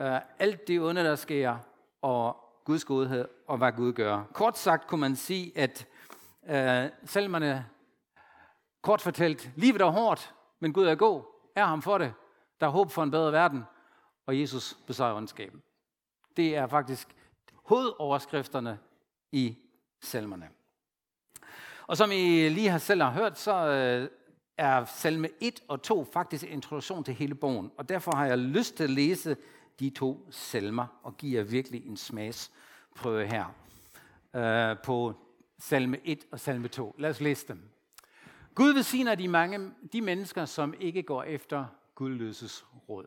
øh, 0.00 0.20
alt 0.38 0.68
det 0.68 0.80
onde, 0.80 1.04
der 1.04 1.14
sker, 1.14 1.58
og 2.02 2.36
Guds 2.64 2.84
godhed, 2.84 3.28
og 3.46 3.58
hvad 3.58 3.72
Gud 3.72 3.92
gør. 3.92 4.24
Kort 4.32 4.58
sagt 4.58 4.86
kunne 4.86 5.00
man 5.00 5.16
sige, 5.16 5.58
at 5.58 5.86
øh, 6.48 6.90
salmerne, 7.04 7.66
kort 8.82 9.00
fortalt, 9.00 9.50
livet 9.56 9.80
er 9.80 9.90
hårdt, 9.90 10.34
men 10.60 10.72
Gud 10.72 10.86
er 10.86 10.94
god. 10.94 11.22
Er 11.54 11.64
ham 11.64 11.82
for 11.82 11.98
det. 11.98 12.14
Der 12.60 12.66
er 12.66 12.70
håb 12.70 12.90
for 12.90 13.02
en 13.02 13.10
bedre 13.10 13.32
verden, 13.32 13.64
og 14.26 14.40
Jesus 14.40 14.78
besejrer 14.86 15.16
ondskaben. 15.16 15.62
Det 16.36 16.56
er 16.56 16.66
faktisk 16.66 17.08
hovedoverskrifterne 17.64 18.78
i 19.32 19.56
salmerne. 20.00 20.48
Og 21.86 21.96
som 21.96 22.10
I 22.12 22.48
lige 22.48 22.68
har 22.68 22.78
selv 22.78 23.02
har 23.02 23.10
hørt, 23.10 23.38
så 23.38 23.66
øh, 23.66 24.08
er 24.56 24.84
salme 24.84 25.28
1 25.40 25.60
og 25.68 25.82
2 25.82 26.04
faktisk 26.12 26.44
en 26.44 26.52
introduktion 26.52 27.04
til 27.04 27.14
hele 27.14 27.34
bogen. 27.34 27.70
Og 27.78 27.88
derfor 27.88 28.16
har 28.16 28.26
jeg 28.26 28.38
lyst 28.38 28.76
til 28.76 28.84
at 28.84 28.90
læse 28.90 29.36
de 29.80 29.90
to 29.90 30.26
salmer 30.30 30.86
og 31.02 31.16
give 31.16 31.38
jer 31.38 31.44
virkelig 31.44 31.86
en 31.86 31.96
smagsprøve 31.96 33.26
her 33.26 33.44
øh, 34.36 34.76
på 34.84 35.14
salme 35.58 35.98
1 36.04 36.18
og 36.32 36.40
salme 36.40 36.68
2. 36.68 36.94
Lad 36.98 37.10
os 37.10 37.20
læse 37.20 37.48
dem. 37.48 37.62
Gud 38.54 38.72
velsigner 38.72 39.14
de 39.14 39.28
mange 39.28 39.70
de 39.92 40.00
mennesker, 40.00 40.44
som 40.44 40.74
ikke 40.80 41.02
går 41.02 41.22
efter 41.22 41.64
gudløses 41.94 42.64
råd 42.88 43.06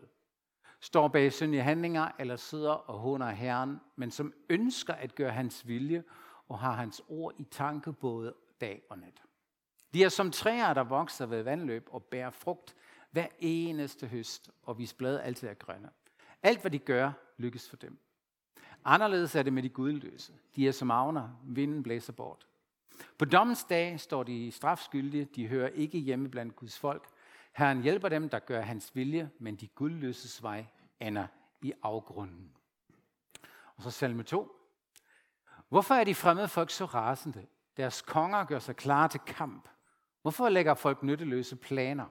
står 0.80 1.08
bag 1.08 1.34
syndige 1.34 1.64
handlinger 1.64 2.08
eller 2.20 2.36
sidder 2.36 2.72
og 2.72 3.00
håner 3.00 3.30
Herren, 3.30 3.80
men 3.96 4.12
som 4.12 4.34
ønsker 4.50 4.94
at 4.94 5.16
gøre 5.16 5.32
hans 5.32 5.68
vilje 5.68 6.04
og 6.50 6.60
har 6.60 6.72
hans 6.72 7.02
ord 7.10 7.34
i 7.38 7.44
tanke 7.44 7.94
både 7.94 8.34
dag 8.62 8.82
og 8.90 9.00
nat. 9.00 9.24
De 9.94 10.04
er 10.04 10.10
som 10.10 10.32
træer, 10.32 10.74
der 10.74 10.84
vokser 10.84 11.26
ved 11.26 11.44
vandløb 11.44 11.90
og 11.92 12.04
bærer 12.04 12.30
frugt 12.30 12.76
hver 13.12 13.28
eneste 13.40 14.08
høst, 14.08 14.52
og 14.64 14.76
hvis 14.76 14.94
blade 14.94 15.22
altid 15.22 15.48
er 15.48 15.54
grønne. 15.54 15.90
Alt, 16.44 16.62
hvad 16.62 16.72
de 16.72 16.80
gør, 16.80 17.12
lykkes 17.38 17.70
for 17.70 17.78
dem. 17.78 18.00
Anderledes 18.86 19.36
er 19.36 19.44
det 19.44 19.54
med 19.54 19.64
de 19.64 19.70
gudløse. 19.70 20.34
De 20.56 20.68
er 20.68 20.72
som 20.72 20.92
avner, 20.92 21.30
vinden 21.44 21.84
blæser 21.84 22.14
bort. 22.14 22.48
På 23.18 23.26
dommens 23.26 23.64
dag 23.64 24.00
står 24.00 24.24
de 24.24 24.52
strafskyldige, 24.52 25.26
de 25.26 25.48
hører 25.48 25.70
ikke 25.70 25.98
hjemme 25.98 26.30
blandt 26.30 26.56
Guds 26.56 26.80
folk, 26.80 27.10
Herren 27.52 27.82
hjælper 27.82 28.10
dem, 28.10 28.30
der 28.30 28.40
gør 28.40 28.62
hans 28.62 28.96
vilje, 28.96 29.32
men 29.40 29.56
de 29.56 29.68
gudløses 29.68 30.44
vej 30.44 30.66
ender 31.00 31.28
i 31.62 31.74
afgrunden. 31.84 32.52
Og 33.76 33.84
så 33.84 33.92
salme 33.92 34.24
2. 34.24 34.56
Hvorfor 35.70 35.96
er 35.96 36.04
de 36.04 36.16
fremmede 36.16 36.48
folk 36.48 36.70
så 36.70 36.86
rasende? 36.86 37.48
Deres 37.80 38.02
konger 38.02 38.44
gør 38.44 38.60
sig 38.60 38.76
klar 38.76 39.08
til 39.08 39.20
kamp. 39.20 39.70
Hvorfor 40.22 40.50
lægger 40.50 40.74
folk 40.74 41.04
nytteløse 41.04 41.56
planer? 41.56 42.06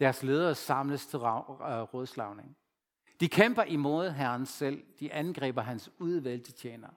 Deres 0.00 0.22
ledere 0.22 0.54
samles 0.54 1.06
til 1.06 1.16
øh, 1.16 1.22
rådslagning. 1.22 2.56
De 3.20 3.28
kæmper 3.28 3.62
imod 3.62 4.10
Herren 4.10 4.46
selv. 4.46 4.84
De 5.00 5.12
angriber 5.12 5.62
hans 5.62 5.90
udvalgte 5.98 6.52
tjener. 6.52 6.88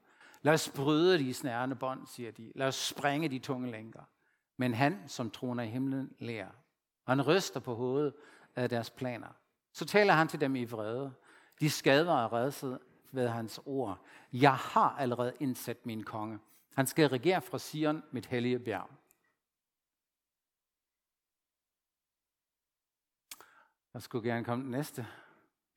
Lad 0.42 0.54
os 0.54 0.70
bryde 0.70 1.20
de 1.20 1.34
snærende 1.34 1.76
bånd, 1.76 2.08
siger 2.08 2.32
de. 2.32 2.52
Lad 2.56 2.68
os 2.68 2.76
sprænge 2.76 3.30
de 3.30 3.40
tunge 3.40 3.72
lænker. 3.72 4.04
Men 4.58 4.74
han, 4.74 5.04
som 5.08 5.32
troner 5.32 5.64
i 5.64 5.68
himlen, 5.68 6.16
lærer. 6.20 6.52
Og 7.06 7.12
han 7.12 7.22
ryster 7.22 7.60
på 7.60 7.76
hovedet 7.76 8.14
af 8.56 8.70
deres 8.70 8.90
planer. 8.90 9.30
Så 9.74 9.86
taler 9.86 10.14
han 10.14 10.28
til 10.28 10.42
dem 10.42 10.56
i 10.56 10.66
vrede. 10.66 11.14
De 11.60 11.70
skader 11.70 12.14
og 12.14 12.34
redset 12.34 12.80
ved 13.12 13.28
hans 13.28 13.60
ord. 13.66 14.06
Jeg 14.34 14.56
har 14.56 14.96
allerede 15.00 15.34
indsat 15.40 15.86
min 15.86 16.04
konge. 16.04 16.40
Han 16.80 16.88
skal 16.88 17.10
regere 17.10 17.42
fra 17.42 17.58
Sion, 17.58 18.04
mit 18.12 18.26
hellige 18.26 18.60
bjerg. 18.60 18.90
Jeg 23.94 24.02
skulle 24.02 24.30
gerne 24.30 24.46
komme 24.46 24.64
den 24.64 24.72
næste. 24.72 25.08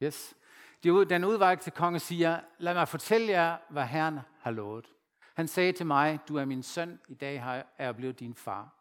Yes. 0.03 0.35
Den 0.83 1.25
udvalgte 1.25 1.71
konge 1.71 1.99
siger, 1.99 2.41
lad 2.59 2.75
mig 2.75 2.89
fortælle 2.89 3.29
jer, 3.29 3.59
hvad 3.71 3.87
Herren 3.87 4.19
har 4.39 4.51
lovet. 4.51 4.95
Han 5.35 5.49
sagde 5.49 5.73
til 5.73 5.87
mig, 5.87 6.19
du 6.29 6.37
er 6.37 6.45
min 6.45 6.63
søn, 6.63 7.01
i 7.09 7.15
dag 7.15 7.37
er 7.79 7.85
jeg 7.85 7.97
blevet 7.97 8.21
din 8.21 8.35
far. 8.35 8.75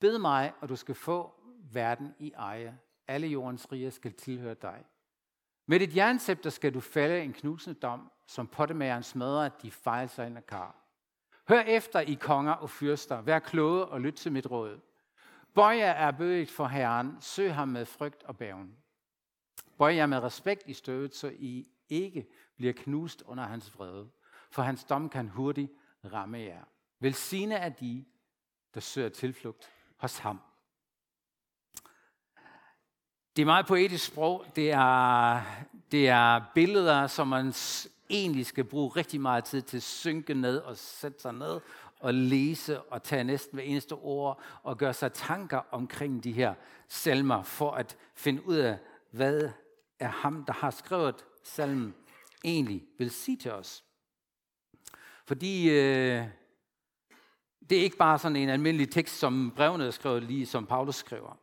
Bed 0.00 0.18
mig, 0.18 0.52
og 0.60 0.68
du 0.68 0.76
skal 0.76 0.94
få 0.94 1.34
verden 1.72 2.14
i 2.18 2.32
eje. 2.32 2.78
Alle 3.08 3.26
jordens 3.26 3.72
rige 3.72 3.90
skal 3.90 4.12
tilhøre 4.12 4.54
dig. 4.54 4.84
Med 5.66 5.80
dit 5.80 5.96
jernscepter 5.96 6.50
skal 6.50 6.74
du 6.74 6.80
falde 6.80 7.20
en 7.20 7.32
knusende 7.32 7.80
dom, 7.80 8.10
som 8.26 8.46
pottemageren 8.46 9.02
smadrer 9.02 9.48
de 9.48 9.70
fejlsejlende 9.70 10.42
kar. 10.42 10.81
Hør 11.48 11.60
efter 11.60 12.00
i 12.00 12.14
konger 12.14 12.52
og 12.52 12.70
fyrster, 12.70 13.20
vær 13.20 13.38
kloge 13.38 13.84
og 13.84 14.00
lyt 14.00 14.14
til 14.14 14.32
mit 14.32 14.50
råd. 14.50 14.80
Bøj 15.54 15.76
jer 15.76 15.90
er 15.90 16.46
for 16.46 16.66
Herren, 16.66 17.16
søg 17.20 17.54
ham 17.54 17.68
med 17.68 17.86
frygt 17.86 18.22
og 18.22 18.36
bæven. 18.36 18.76
Bøj 19.78 19.94
jer 19.94 20.06
med 20.06 20.18
respekt 20.18 20.62
i 20.66 20.74
støvet, 20.74 21.14
så 21.14 21.32
I 21.38 21.68
ikke 21.88 22.26
bliver 22.56 22.72
knust 22.72 23.22
under 23.26 23.44
hans 23.44 23.78
vrede, 23.78 24.10
for 24.50 24.62
hans 24.62 24.84
dom 24.84 25.08
kan 25.08 25.28
hurtigt 25.28 25.72
ramme 26.04 26.38
jer. 26.38 26.64
Velsigne 27.00 27.54
er 27.54 27.68
de, 27.68 28.04
der 28.74 28.80
søger 28.80 29.08
tilflugt 29.08 29.70
hos 29.96 30.18
ham. 30.18 30.40
Det 33.36 33.42
er 33.42 33.46
meget 33.46 33.66
poetisk 33.66 34.06
sprog. 34.06 34.46
Det 34.56 34.70
er, 34.70 35.42
det 35.90 36.08
er 36.08 36.44
billeder, 36.54 37.06
som 37.06 37.28
man 37.28 37.52
egentlig 38.12 38.46
skal 38.46 38.64
bruge 38.64 38.88
rigtig 38.88 39.20
meget 39.20 39.44
tid 39.44 39.62
til 39.62 39.76
at 39.76 39.82
synke 39.82 40.34
ned 40.34 40.58
og 40.58 40.76
sætte 40.76 41.20
sig 41.22 41.32
ned 41.32 41.60
og 42.00 42.14
læse 42.14 42.82
og 42.82 43.02
tage 43.02 43.24
næsten 43.24 43.56
hver 43.56 43.64
eneste 43.64 43.92
ord 43.92 44.42
og 44.62 44.78
gøre 44.78 44.94
sig 44.94 45.12
tanker 45.12 45.60
omkring 45.70 46.24
de 46.24 46.32
her 46.32 46.54
salmer 46.88 47.42
for 47.42 47.70
at 47.70 47.96
finde 48.14 48.46
ud 48.46 48.56
af, 48.56 48.78
hvad 49.10 49.50
er 49.98 50.08
ham, 50.08 50.44
der 50.44 50.52
har 50.52 50.70
skrevet 50.70 51.24
salmen, 51.42 51.94
egentlig 52.44 52.82
vil 52.98 53.10
sige 53.10 53.36
til 53.36 53.52
os. 53.52 53.84
Fordi 55.26 55.70
øh, 55.70 56.26
det 57.70 57.78
er 57.78 57.82
ikke 57.82 57.96
bare 57.96 58.18
sådan 58.18 58.36
en 58.36 58.48
almindelig 58.48 58.90
tekst, 58.90 59.18
som 59.18 59.52
brevene 59.56 59.86
er 59.86 59.90
skrevet, 59.90 60.22
lige 60.22 60.46
som 60.46 60.66
Paulus 60.66 60.94
skriver. 60.94 61.38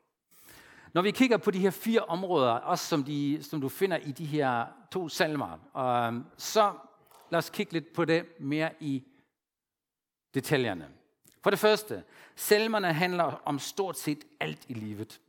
Når 0.94 1.02
vi 1.02 1.12
kigger 1.12 1.38
på 1.38 1.52
de 1.52 1.60
her 1.60 1.72
fire 1.72 2.02
områder, 2.02 2.52
også 2.52 2.86
som, 2.86 3.04
de, 3.04 3.40
som 3.42 3.62
du 3.62 3.70
finder 3.70 3.98
i 3.98 4.12
de 4.12 4.26
her 4.26 4.66
to 4.92 5.10
salmer, 5.10 5.52
øh, 5.78 6.22
så 6.38 6.74
lad 7.30 7.38
os 7.38 7.50
kigge 7.50 7.74
lidt 7.74 7.94
på 7.94 8.06
det 8.06 8.26
mere 8.40 8.72
i 8.80 9.04
detaljerne. 10.34 10.88
For 11.44 11.50
det 11.50 11.60
første, 11.60 12.04
salmerne 12.36 12.94
handler 12.94 13.42
om 13.46 13.60
stort 13.60 13.98
set 13.98 14.24
alt 14.40 14.66
i 14.68 14.74
livet. 14.74 15.20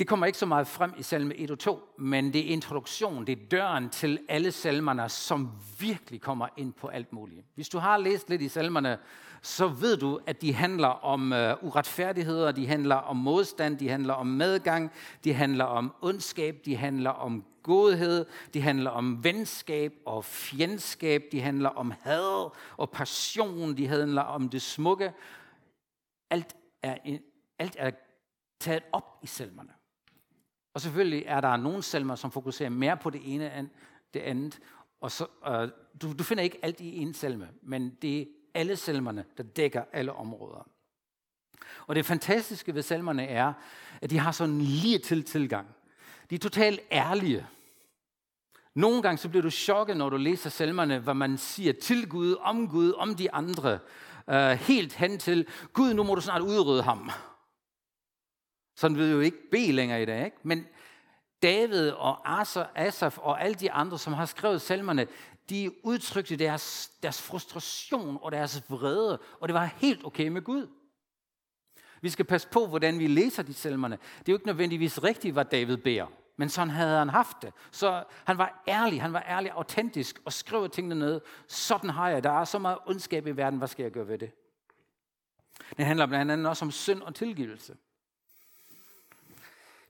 Det 0.00 0.08
kommer 0.08 0.26
ikke 0.26 0.38
så 0.38 0.46
meget 0.46 0.66
frem 0.66 0.92
i 0.98 1.02
salme 1.02 1.34
1 1.34 1.50
og 1.50 1.58
2, 1.58 1.94
men 1.98 2.32
det 2.32 2.40
er 2.40 2.52
introduktion, 2.52 3.26
det 3.26 3.38
er 3.38 3.46
døren 3.50 3.90
til 3.90 4.18
alle 4.28 4.52
salmerne, 4.52 5.08
som 5.08 5.50
virkelig 5.80 6.20
kommer 6.20 6.48
ind 6.56 6.72
på 6.72 6.88
alt 6.88 7.12
muligt. 7.12 7.46
Hvis 7.54 7.68
du 7.68 7.78
har 7.78 7.98
læst 7.98 8.30
lidt 8.30 8.42
i 8.42 8.48
salmerne, 8.48 8.98
så 9.42 9.68
ved 9.68 9.96
du, 9.96 10.20
at 10.26 10.42
de 10.42 10.54
handler 10.54 10.88
om 10.88 11.32
uh, 11.32 11.64
uretfærdigheder, 11.64 12.52
de 12.52 12.66
handler 12.66 12.94
om 12.94 13.16
modstand, 13.16 13.78
de 13.78 13.88
handler 13.88 14.14
om 14.14 14.26
medgang, 14.26 14.90
de 15.24 15.32
handler 15.32 15.64
om 15.64 15.94
ondskab, 16.00 16.60
de 16.64 16.76
handler 16.76 17.10
om 17.10 17.44
godhed, 17.62 18.26
de 18.54 18.60
handler 18.60 18.90
om 18.90 19.24
venskab 19.24 19.92
og 20.06 20.24
fjendskab, 20.24 21.24
de 21.32 21.40
handler 21.40 21.68
om 21.68 21.92
had 22.02 22.50
og 22.76 22.90
passion, 22.90 23.76
de 23.76 23.86
handler 23.86 24.22
om 24.22 24.48
det 24.48 24.62
smukke. 24.62 25.12
Alt 26.30 26.56
er, 26.82 26.96
alt 27.58 27.76
er 27.78 27.90
taget 28.60 28.82
op 28.92 29.18
i 29.22 29.26
salmerne. 29.26 29.79
Og 30.74 30.80
selvfølgelig 30.80 31.24
er 31.26 31.40
der 31.40 31.56
nogle 31.56 31.82
salmer, 31.82 32.14
som 32.14 32.30
fokuserer 32.30 32.70
mere 32.70 32.96
på 32.96 33.10
det 33.10 33.20
ene 33.24 33.58
end 33.58 33.68
det 34.14 34.20
andet. 34.20 34.58
Og 35.00 35.10
så, 35.10 35.26
øh, 35.48 35.68
du, 36.02 36.12
du 36.12 36.24
finder 36.24 36.44
ikke 36.44 36.58
alt 36.62 36.80
i 36.80 36.98
en 36.98 37.14
salme, 37.14 37.48
men 37.62 37.96
det 38.02 38.20
er 38.20 38.24
alle 38.54 38.76
salmerne, 38.76 39.24
der 39.36 39.42
dækker 39.42 39.84
alle 39.92 40.12
områder. 40.12 40.68
Og 41.86 41.94
det 41.94 42.06
fantastiske 42.06 42.74
ved 42.74 42.82
salmerne 42.82 43.26
er, 43.26 43.52
at 44.00 44.10
de 44.10 44.18
har 44.18 44.32
sådan 44.32 44.54
en 44.54 44.60
lige 44.60 44.98
til 44.98 45.24
tilgang. 45.24 45.68
De 46.30 46.34
er 46.34 46.38
totalt 46.38 46.80
ærlige. 46.92 47.46
Nogle 48.74 49.02
gange 49.02 49.18
så 49.18 49.28
bliver 49.28 49.42
du 49.42 49.50
chokket, 49.50 49.96
når 49.96 50.10
du 50.10 50.16
læser 50.16 50.50
salmerne, 50.50 50.98
hvad 50.98 51.14
man 51.14 51.38
siger 51.38 51.72
til 51.72 52.08
Gud, 52.08 52.36
om 52.40 52.68
Gud, 52.68 52.92
om 52.92 53.14
de 53.14 53.32
andre. 53.32 53.78
Øh, 54.30 54.50
helt 54.50 54.92
hen 54.92 55.18
til, 55.18 55.46
Gud, 55.72 55.94
nu 55.94 56.02
må 56.02 56.14
du 56.14 56.20
snart 56.20 56.42
udrydde 56.42 56.82
ham. 56.82 57.10
Sådan 58.80 58.96
vil 58.96 59.10
jo 59.10 59.20
ikke 59.20 59.50
bede 59.50 59.72
længere 59.72 60.02
i 60.02 60.04
dag. 60.04 60.24
Ikke? 60.24 60.36
Men 60.42 60.66
David 61.42 61.90
og 61.90 62.40
Asaf 62.74 63.18
og 63.18 63.42
alle 63.42 63.54
de 63.54 63.72
andre, 63.72 63.98
som 63.98 64.12
har 64.12 64.26
skrevet 64.26 64.62
salmerne, 64.62 65.06
de 65.50 65.86
udtrykte 65.86 66.36
deres, 66.36 66.92
deres 67.02 67.22
frustration 67.22 68.18
og 68.22 68.32
deres 68.32 68.62
vrede, 68.68 69.18
og 69.40 69.48
det 69.48 69.54
var 69.54 69.64
helt 69.64 70.04
okay 70.04 70.28
med 70.28 70.42
Gud. 70.42 70.66
Vi 72.00 72.08
skal 72.08 72.24
passe 72.24 72.48
på, 72.48 72.66
hvordan 72.66 72.98
vi 72.98 73.06
læser 73.06 73.42
de 73.42 73.54
salmerne. 73.54 73.98
Det 74.18 74.28
er 74.28 74.32
jo 74.32 74.36
ikke 74.36 74.46
nødvendigvis 74.46 75.02
rigtigt, 75.02 75.32
hvad 75.32 75.44
David 75.44 75.76
beder, 75.76 76.06
men 76.36 76.48
sådan 76.48 76.70
havde 76.70 76.98
han 76.98 77.08
haft 77.08 77.36
det. 77.42 77.52
Så 77.70 78.04
han 78.24 78.38
var 78.38 78.62
ærlig, 78.68 79.02
han 79.02 79.12
var 79.12 79.24
ærlig, 79.28 79.50
autentisk 79.50 80.20
og 80.24 80.32
skrev 80.32 80.68
tingene 80.68 80.94
ned. 80.94 81.20
Sådan 81.46 81.90
har 81.90 82.08
jeg, 82.08 82.24
der 82.24 82.30
er 82.30 82.44
så 82.44 82.58
meget 82.58 82.78
ondskab 82.86 83.26
i 83.26 83.30
verden, 83.30 83.58
hvad 83.58 83.68
skal 83.68 83.82
jeg 83.82 83.92
gøre 83.92 84.08
ved 84.08 84.18
det? 84.18 84.30
Det 85.76 85.84
handler 85.84 86.06
blandt 86.06 86.32
andet 86.32 86.46
også 86.46 86.64
om 86.64 86.70
synd 86.70 87.02
og 87.02 87.14
tilgivelse. 87.14 87.76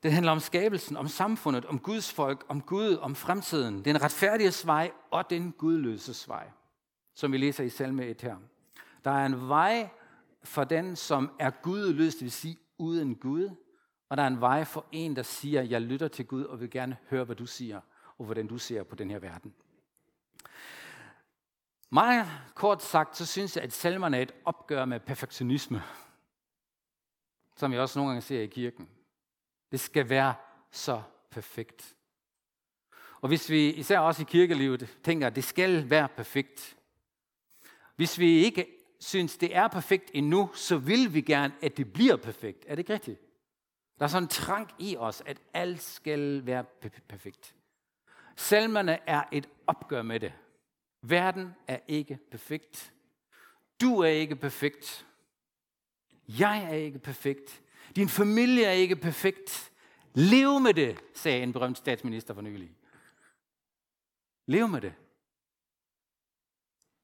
Det 0.03 0.13
handler 0.13 0.33
om 0.33 0.41
skabelsen, 0.41 0.97
om 0.97 1.09
samfundet, 1.09 1.65
om 1.65 1.79
Guds 1.79 2.13
folk, 2.13 2.45
om 2.49 2.63
Gud, 2.63 2.97
om 2.97 3.15
fremtiden. 3.15 3.85
Den 3.85 4.03
retfærdige 4.03 4.67
vej 4.67 4.91
og 5.11 5.31
den 5.31 5.53
gudløse 5.53 6.29
vej, 6.29 6.51
som 7.15 7.33
vi 7.33 7.39
læser 7.39 7.65
i 7.65 7.69
salme 7.69 8.07
1 8.07 8.21
her. 8.21 8.37
Der 9.05 9.11
er 9.11 9.27
en 9.27 9.49
vej 9.49 9.89
for 10.43 10.65
den, 10.65 10.97
som 10.97 11.31
er 11.39 11.51
gudløs, 11.51 12.15
det 12.15 12.23
vil 12.23 12.33
sige 12.33 12.59
uden 12.79 13.15
Gud. 13.15 13.51
Og 14.09 14.17
der 14.17 14.23
er 14.23 14.27
en 14.27 14.41
vej 14.41 14.65
for 14.65 14.87
en, 14.93 15.17
der 15.17 15.23
siger, 15.23 15.63
jeg 15.63 15.83
lytter 15.83 16.09
til 16.09 16.27
Gud 16.27 16.45
og 16.45 16.61
vil 16.61 16.71
gerne 16.71 16.97
høre, 17.11 17.25
hvad 17.25 17.37
du 17.37 17.47
siger, 17.47 17.81
og 18.19 18.25
hvordan 18.25 18.47
du 18.47 18.59
ser 18.59 18.83
på 18.83 18.95
den 18.95 19.11
her 19.11 19.19
verden. 19.19 19.55
Meget 21.91 22.27
kort 22.55 22.83
sagt, 22.83 23.17
så 23.17 23.27
synes 23.27 23.57
jeg, 23.57 23.65
at 23.65 23.73
salmerne 23.73 24.17
er 24.17 24.23
et 24.23 24.35
opgør 24.45 24.85
med 24.85 25.01
perfektionisme, 25.01 25.83
som 27.57 27.73
jeg 27.73 27.81
også 27.81 27.99
nogle 27.99 28.11
gange 28.11 28.23
ser 28.23 28.41
i 28.41 28.47
kirken. 28.47 28.89
Det 29.71 29.81
skal 29.81 30.09
være 30.09 30.35
så 30.71 31.03
perfekt. 31.31 31.97
Og 33.21 33.29
hvis 33.29 33.51
vi 33.51 33.73
især 33.73 33.99
også 33.99 34.23
i 34.23 34.27
kirkelivet 34.29 34.99
tænker, 35.05 35.27
at 35.27 35.37
det 35.37 35.45
skal 35.45 35.91
være 35.91 36.09
perfekt. 36.09 36.77
Hvis 37.97 38.19
vi 38.19 38.45
ikke 38.45 38.67
synes, 39.01 39.37
det 39.37 39.57
er 39.57 39.69
perfekt 39.69 40.11
endnu, 40.15 40.51
så 40.55 40.77
vil 40.77 41.15
vi 41.15 41.21
gerne, 41.21 41.55
at 41.63 41.77
det 41.77 41.93
bliver 41.93 42.17
perfekt. 42.17 42.65
Er 42.67 42.71
det 42.71 42.79
ikke 42.79 42.93
rigtigt? 42.93 43.21
Der 43.99 44.05
er 44.05 44.09
sådan 44.09 44.23
en 44.23 44.29
trang 44.29 44.71
i 44.79 44.97
os, 44.97 45.23
at 45.27 45.39
alt 45.55 45.83
skal 45.83 46.47
være 46.47 46.65
perfekt. 47.09 47.55
Salmerne 48.37 48.99
er 49.07 49.23
et 49.33 49.49
opgør 49.67 50.03
med 50.03 50.21
det. 50.21 50.33
Verden 51.03 51.55
er 51.69 51.79
ikke 51.89 52.19
perfekt. 52.31 52.93
Du 53.81 53.99
er 53.99 54.09
ikke 54.09 54.37
perfekt. 54.37 55.07
Jeg 56.29 56.65
er 56.65 56.75
ikke 56.75 56.99
perfekt. 56.99 57.63
Din 57.97 58.09
familie 58.09 58.65
er 58.65 58.73
ikke 58.73 58.97
perfekt. 58.97 59.73
Lev 60.15 60.61
med 60.61 60.75
det, 60.75 60.99
sagde 61.15 61.43
en 61.43 61.53
berømt 61.53 61.79
statsminister 61.79 62.35
for 62.35 62.41
nylig. 62.41 62.77
Lev 64.47 64.69
med 64.69 64.81
det. 64.81 64.95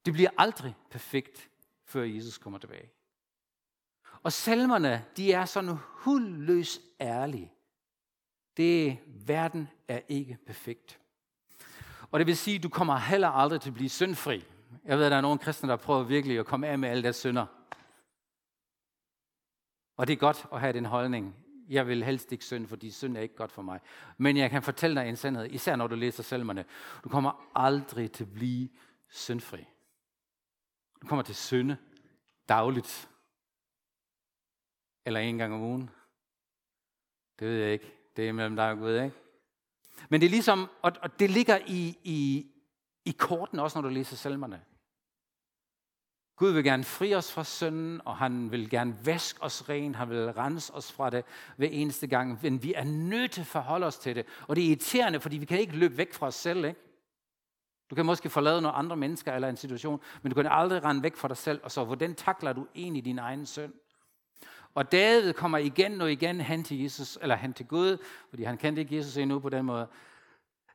Det 0.05 0.13
bliver 0.13 0.31
aldrig 0.39 0.75
perfekt, 0.91 1.49
før 1.85 2.03
Jesus 2.03 2.39
kommer 2.39 2.59
tilbage. 2.59 2.91
Og 4.23 4.33
salmerne, 4.33 5.05
de 5.17 5.33
er 5.33 5.45
sådan 5.45 5.77
hulløs 5.81 6.81
ærlige. 7.01 7.53
Det 8.57 8.99
verden 9.07 9.69
er 9.89 10.01
ikke 10.09 10.39
perfekt. 10.47 11.01
Og 12.11 12.19
det 12.19 12.27
vil 12.27 12.37
sige, 12.37 12.57
at 12.57 12.63
du 12.63 12.69
kommer 12.69 12.97
heller 12.97 13.29
aldrig 13.29 13.61
til 13.61 13.71
at 13.71 13.75
blive 13.75 13.89
syndfri. 13.89 14.45
Jeg 14.85 14.99
ved, 14.99 15.05
at 15.05 15.11
der 15.11 15.17
er 15.17 15.21
nogle 15.21 15.39
kristne, 15.39 15.69
der 15.69 15.77
prøver 15.77 16.03
virkelig 16.03 16.39
at 16.39 16.47
komme 16.47 16.67
af 16.67 16.79
med 16.79 16.89
alle 16.89 17.03
deres 17.03 17.17
synder. 17.17 17.47
Og 19.97 20.07
det 20.07 20.13
er 20.13 20.17
godt 20.17 20.47
at 20.53 20.61
have 20.61 20.73
den 20.73 20.85
holdning. 20.85 21.37
Jeg 21.69 21.87
vil 21.87 22.05
helst 22.05 22.33
ikke 22.33 22.45
synde, 22.45 22.69
fordi 22.69 22.91
synd 22.91 23.17
er 23.17 23.21
ikke 23.21 23.37
godt 23.37 23.53
for 23.53 23.63
mig. 23.63 23.81
Men 24.19 24.37
jeg 24.37 24.51
kan 24.51 24.63
fortælle 24.63 25.01
dig 25.01 25.09
en 25.09 25.17
sandhed, 25.17 25.47
især 25.51 25.77
når 25.77 25.87
du 25.87 25.95
læser 25.95 26.23
salmerne. 26.23 26.65
Du 27.05 27.09
kommer 27.09 27.51
aldrig 27.55 28.13
til 28.13 28.25
at 28.25 28.33
blive 28.33 28.69
syndfri. 29.09 29.65
Du 31.03 31.07
kommer 31.07 31.23
til 31.23 31.35
synde 31.35 31.77
dagligt. 32.49 33.09
Eller 35.05 35.21
en 35.21 35.39
gang 35.39 35.55
om 35.55 35.63
ugen. 35.63 35.91
Det 37.39 37.49
ved 37.49 37.57
jeg 37.57 37.73
ikke. 37.73 37.93
Det 38.17 38.29
er 38.29 38.33
mellem 38.33 38.57
dig 38.57 38.71
og 38.71 38.79
Gud, 38.79 38.95
ikke? 38.95 39.17
Men 40.09 40.21
det 40.21 40.27
er 40.27 40.31
ligesom, 40.31 40.71
og, 40.83 40.93
og 41.03 41.21
det 41.21 41.31
ligger 41.31 41.59
i, 41.67 41.99
i, 42.05 42.47
i 43.05 43.11
korten 43.19 43.59
også, 43.59 43.79
når 43.79 43.89
du 43.89 43.95
læser 43.95 44.17
salmerne. 44.17 44.65
Gud 46.37 46.51
vil 46.51 46.65
gerne 46.65 46.85
fri 46.85 47.15
os 47.15 47.33
fra 47.33 47.45
synden, 47.45 48.01
og 48.05 48.17
han 48.17 48.53
vil 48.53 48.71
gerne 48.71 48.97
vaske 49.05 49.43
os 49.43 49.69
ren, 49.69 49.95
han 49.95 50.11
vil 50.11 50.33
rense 50.33 50.75
os 50.75 50.93
fra 50.93 51.11
det 51.11 51.25
hver 51.57 51.69
eneste 51.69 52.07
gang, 52.07 52.39
men 52.43 52.63
vi 52.63 52.75
er 52.75 52.85
nødt 52.85 53.31
til 53.31 53.41
at 53.41 53.47
forholde 53.47 53.87
os 53.87 53.99
til 53.99 54.17
det. 54.17 54.27
Og 54.49 54.57
det 54.57 54.65
er 54.65 54.69
irriterende, 54.69 55.21
fordi 55.21 55.37
vi 55.37 55.45
kan 55.45 55.61
ikke 55.61 55.77
løbe 55.77 55.97
væk 55.97 56.15
fra 56.15 56.27
os 56.27 56.35
selv, 56.35 56.65
ikke? 56.65 56.81
Du 57.91 57.95
kan 57.95 58.07
måske 58.07 58.31
forlade 58.31 58.63
nogle 58.63 58.77
andre 58.77 58.97
mennesker 58.97 59.33
eller 59.33 59.49
en 59.49 59.57
situation, 59.57 60.01
men 60.23 60.31
du 60.31 60.43
kan 60.43 60.47
aldrig 60.51 60.85
rende 60.85 61.03
væk 61.03 61.17
fra 61.17 61.29
dig 61.29 61.37
selv, 61.37 61.61
og 61.63 61.71
så 61.71 61.85
hvordan 61.85 62.15
takler 62.15 62.53
du 62.53 62.67
egentlig 62.75 63.05
din 63.05 63.19
egen 63.19 63.47
synd? 63.47 63.73
Og 64.75 64.93
David 64.93 65.33
kommer 65.33 65.59
igen 65.59 66.01
og 66.01 66.13
igen 66.13 66.41
hen 66.41 66.65
til 66.65 66.83
Jesus, 66.83 67.19
eller 67.23 67.37
hen 67.37 67.53
til 67.53 67.67
Gud, 67.67 67.99
fordi 68.29 68.43
han 68.43 68.57
kendte 68.57 68.83
ikke 68.83 68.97
Jesus 68.97 69.17
endnu 69.17 69.39
på 69.39 69.49
den 69.49 69.65
måde, 69.65 69.87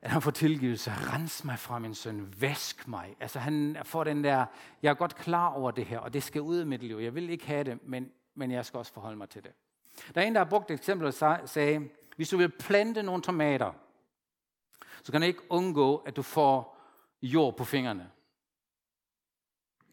at 0.01 0.11
han 0.11 0.21
får 0.21 0.31
tilgivelse. 0.31 0.91
Rens 0.91 1.43
mig 1.43 1.59
fra 1.59 1.79
min 1.79 1.95
søn. 1.95 2.33
Vask 2.39 2.87
mig. 2.87 3.15
Altså 3.19 3.39
han 3.39 3.77
får 3.83 4.03
den 4.03 4.23
der, 4.23 4.45
jeg 4.81 4.89
er 4.89 4.93
godt 4.93 5.15
klar 5.15 5.47
over 5.47 5.71
det 5.71 5.85
her, 5.85 5.99
og 5.99 6.13
det 6.13 6.23
skal 6.23 6.41
ud 6.41 6.57
af 6.57 6.65
mit 6.65 6.83
liv. 6.83 6.97
Jeg 6.97 7.15
vil 7.15 7.29
ikke 7.29 7.45
have 7.45 7.63
det, 7.63 7.79
men, 7.83 8.11
men 8.35 8.51
jeg 8.51 8.65
skal 8.65 8.77
også 8.77 8.93
forholde 8.93 9.17
mig 9.17 9.29
til 9.29 9.43
det. 9.43 9.51
Der 10.15 10.21
er 10.21 10.25
en, 10.25 10.33
der 10.35 10.43
har 10.43 10.49
brugt 10.49 10.71
et 10.71 10.75
eksempel 10.75 11.07
og 11.07 11.13
sagde, 11.49 11.89
hvis 12.15 12.29
du 12.29 12.37
vil 12.37 12.49
plante 12.49 13.03
nogle 13.03 13.21
tomater, 13.21 13.73
så 15.03 15.11
kan 15.11 15.21
du 15.21 15.27
ikke 15.27 15.51
undgå, 15.51 15.97
at 15.97 16.15
du 16.15 16.21
får 16.21 16.77
jord 17.21 17.57
på 17.57 17.63
fingrene. 17.63 18.11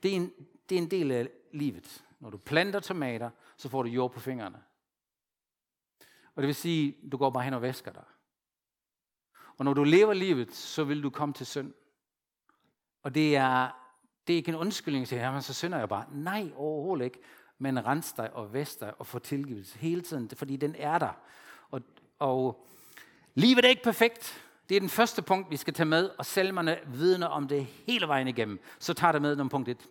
Det 0.02 0.12
er 0.12 0.16
en, 0.16 0.32
det 0.68 0.78
er 0.78 0.82
en 0.82 0.90
del 0.90 1.10
af 1.10 1.28
livet. 1.52 2.04
Når 2.20 2.30
du 2.30 2.38
planter 2.38 2.80
tomater, 2.80 3.30
så 3.56 3.68
får 3.68 3.82
du 3.82 3.88
jord 3.88 4.12
på 4.12 4.20
fingrene. 4.20 4.62
Og 6.34 6.42
det 6.42 6.46
vil 6.46 6.54
sige, 6.54 6.96
du 7.12 7.16
går 7.16 7.30
bare 7.30 7.44
hen 7.44 7.54
og 7.54 7.62
væsker 7.62 7.92
dig. 7.92 8.04
Og 9.58 9.64
når 9.64 9.74
du 9.74 9.84
lever 9.84 10.12
livet, 10.12 10.54
så 10.54 10.84
vil 10.84 11.02
du 11.02 11.10
komme 11.10 11.32
til 11.32 11.46
synd. 11.46 11.72
Og 13.02 13.14
det 13.14 13.36
er, 13.36 13.68
det 14.26 14.32
er 14.32 14.36
ikke 14.36 14.48
en 14.48 14.54
undskyldning 14.54 15.08
til, 15.08 15.16
at 15.16 15.44
så 15.44 15.54
synder 15.54 15.78
jeg 15.78 15.88
bare. 15.88 16.04
Nej, 16.12 16.50
overhovedet 16.56 17.04
ikke. 17.04 17.18
Men 17.58 17.86
rens 17.86 18.12
dig 18.12 18.32
og 18.32 18.52
vest 18.52 18.80
dig 18.80 18.94
og 18.98 19.06
få 19.06 19.18
tilgivelse 19.18 19.78
hele 19.78 20.00
tiden, 20.00 20.30
fordi 20.36 20.56
den 20.56 20.74
er 20.78 20.98
der. 20.98 21.12
Og, 21.70 21.80
og 22.18 22.66
livet 23.34 23.64
er 23.64 23.68
ikke 23.68 23.82
perfekt. 23.82 24.44
Det 24.68 24.76
er 24.76 24.80
den 24.80 24.88
første 24.88 25.22
punkt, 25.22 25.50
vi 25.50 25.56
skal 25.56 25.74
tage 25.74 25.86
med, 25.86 26.10
og 26.18 26.26
salmerne 26.26 26.78
vidner 26.86 27.26
om 27.26 27.48
det 27.48 27.64
hele 27.64 28.08
vejen 28.08 28.28
igennem. 28.28 28.60
Så 28.78 28.94
tager 28.94 29.12
det 29.12 29.22
med 29.22 29.40
om 29.40 29.48
punkt 29.48 29.68
1. 29.68 29.88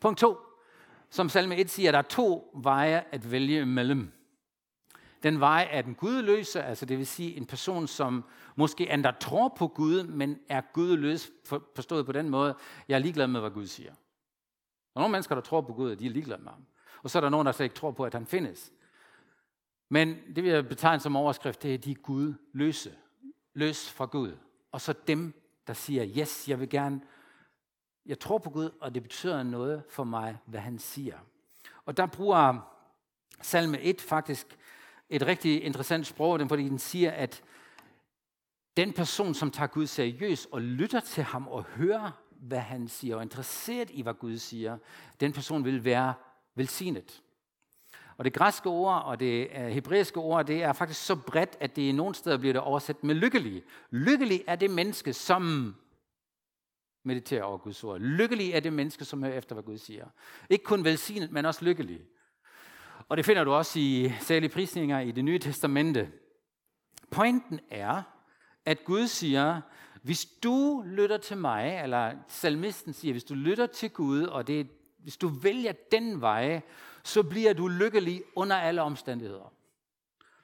Punkt 0.00 0.18
2. 0.18 0.36
Som 1.10 1.28
salme 1.28 1.56
1 1.56 1.70
siger, 1.70 1.92
der 1.92 1.98
er 1.98 2.02
to 2.02 2.50
veje 2.54 3.04
at 3.10 3.30
vælge 3.30 3.60
imellem. 3.60 4.12
Den 5.22 5.40
vej 5.40 5.68
er 5.70 5.82
den 5.82 5.94
gudløse, 5.94 6.62
altså 6.62 6.86
det 6.86 6.98
vil 6.98 7.06
sige 7.06 7.36
en 7.36 7.46
person, 7.46 7.86
som 7.86 8.24
måske 8.56 8.92
endda 8.92 9.10
tror 9.20 9.48
på 9.48 9.68
Gud, 9.68 10.04
men 10.04 10.38
er 10.48 10.60
gudløs, 10.72 11.30
forstået 11.74 12.06
på 12.06 12.12
den 12.12 12.28
måde, 12.28 12.54
jeg 12.88 12.94
er 12.94 12.98
ligeglad 12.98 13.26
med, 13.26 13.40
hvad 13.40 13.50
Gud 13.50 13.66
siger. 13.66 13.90
Der 13.90 15.00
er 15.00 15.00
nogle 15.00 15.12
mennesker, 15.12 15.34
der 15.34 15.42
tror 15.42 15.60
på 15.60 15.72
Gud, 15.72 15.90
og 15.90 15.98
de 15.98 16.06
er 16.06 16.10
ligeglade 16.10 16.42
med 16.42 16.52
ham. 16.52 16.66
Og 17.02 17.10
så 17.10 17.18
er 17.18 17.20
der 17.20 17.28
nogen, 17.28 17.46
der 17.46 17.52
slet 17.52 17.64
ikke 17.64 17.76
tror 17.76 17.90
på, 17.90 18.04
at 18.04 18.14
han 18.14 18.26
findes. 18.26 18.72
Men 19.88 20.16
det 20.36 20.44
vil 20.44 20.52
jeg 20.52 20.68
betegne 20.68 21.00
som 21.00 21.16
overskrift, 21.16 21.62
det 21.62 21.74
er 21.74 21.78
de 21.78 21.94
gudløse. 21.94 22.94
Løs 23.54 23.90
fra 23.90 24.04
Gud. 24.04 24.36
Og 24.72 24.80
så 24.80 24.94
dem, 25.06 25.42
der 25.66 25.72
siger, 25.72 26.06
yes, 26.18 26.48
jeg 26.48 26.60
vil 26.60 26.68
gerne, 26.68 27.00
jeg 28.06 28.18
tror 28.18 28.38
på 28.38 28.50
Gud, 28.50 28.70
og 28.80 28.94
det 28.94 29.02
betyder 29.02 29.42
noget 29.42 29.82
for 29.90 30.04
mig, 30.04 30.38
hvad 30.46 30.60
han 30.60 30.78
siger. 30.78 31.18
Og 31.84 31.96
der 31.96 32.06
bruger 32.06 32.74
salme 33.40 33.80
1 33.80 34.00
faktisk 34.00 34.58
et 35.10 35.26
rigtig 35.26 35.64
interessant 35.64 36.06
sprog, 36.06 36.40
fordi 36.48 36.68
den 36.68 36.78
siger, 36.78 37.10
at 37.10 37.42
den 38.76 38.92
person, 38.92 39.34
som 39.34 39.50
tager 39.50 39.66
Gud 39.66 39.86
seriøst 39.86 40.48
og 40.52 40.62
lytter 40.62 41.00
til 41.00 41.24
ham 41.24 41.48
og 41.48 41.64
hører, 41.64 42.10
hvad 42.30 42.58
han 42.58 42.88
siger, 42.88 43.14
og 43.14 43.18
er 43.18 43.22
interesseret 43.22 43.90
i, 43.90 44.02
hvad 44.02 44.14
Gud 44.14 44.36
siger, 44.36 44.78
den 45.20 45.32
person 45.32 45.64
vil 45.64 45.84
være 45.84 46.14
velsignet. 46.54 47.22
Og 48.16 48.24
det 48.24 48.32
græske 48.32 48.68
ord 48.68 49.02
og 49.02 49.20
det 49.20 49.48
øh, 49.56 49.66
hebræiske 49.66 50.20
ord, 50.20 50.46
det 50.46 50.62
er 50.62 50.72
faktisk 50.72 51.06
så 51.06 51.16
bredt, 51.16 51.56
at 51.60 51.76
det 51.76 51.82
i 51.82 51.92
nogle 51.92 52.14
steder 52.14 52.36
bliver 52.36 52.52
det 52.52 52.62
oversat 52.62 53.04
med 53.04 53.14
lykkelig. 53.14 53.62
Lykkelig 53.90 54.44
er 54.46 54.56
det 54.56 54.70
menneske, 54.70 55.12
som 55.12 55.74
mediterer 57.04 57.42
over 57.42 57.58
Guds 57.58 57.84
ord. 57.84 58.00
Lykkelig 58.00 58.52
er 58.52 58.60
det 58.60 58.72
menneske, 58.72 59.04
som 59.04 59.22
hører 59.22 59.38
efter, 59.38 59.54
hvad 59.54 59.64
Gud 59.64 59.78
siger. 59.78 60.06
Ikke 60.50 60.64
kun 60.64 60.84
velsignet, 60.84 61.32
men 61.32 61.44
også 61.44 61.64
lykkelig. 61.64 62.00
Og 63.08 63.16
det 63.16 63.26
finder 63.26 63.44
du 63.44 63.52
også 63.52 63.78
i 63.78 64.12
særlige 64.20 64.50
prisninger 64.50 65.00
i 65.00 65.10
det 65.10 65.24
nye 65.24 65.38
testamente. 65.38 66.10
Pointen 67.10 67.60
er, 67.70 68.02
at 68.64 68.84
Gud 68.84 69.06
siger, 69.06 69.60
hvis 70.02 70.24
du 70.24 70.84
lytter 70.86 71.16
til 71.16 71.36
mig, 71.36 71.80
eller 71.82 72.12
salmisten 72.28 72.92
siger, 72.92 73.12
hvis 73.12 73.24
du 73.24 73.34
lytter 73.34 73.66
til 73.66 73.90
Gud, 73.90 74.22
og 74.22 74.46
det, 74.46 74.68
hvis 74.98 75.16
du 75.16 75.28
vælger 75.28 75.72
den 75.92 76.20
vej, 76.20 76.60
så 77.04 77.22
bliver 77.22 77.52
du 77.52 77.68
lykkelig 77.68 78.22
under 78.36 78.56
alle 78.56 78.82
omstændigheder. 78.82 79.52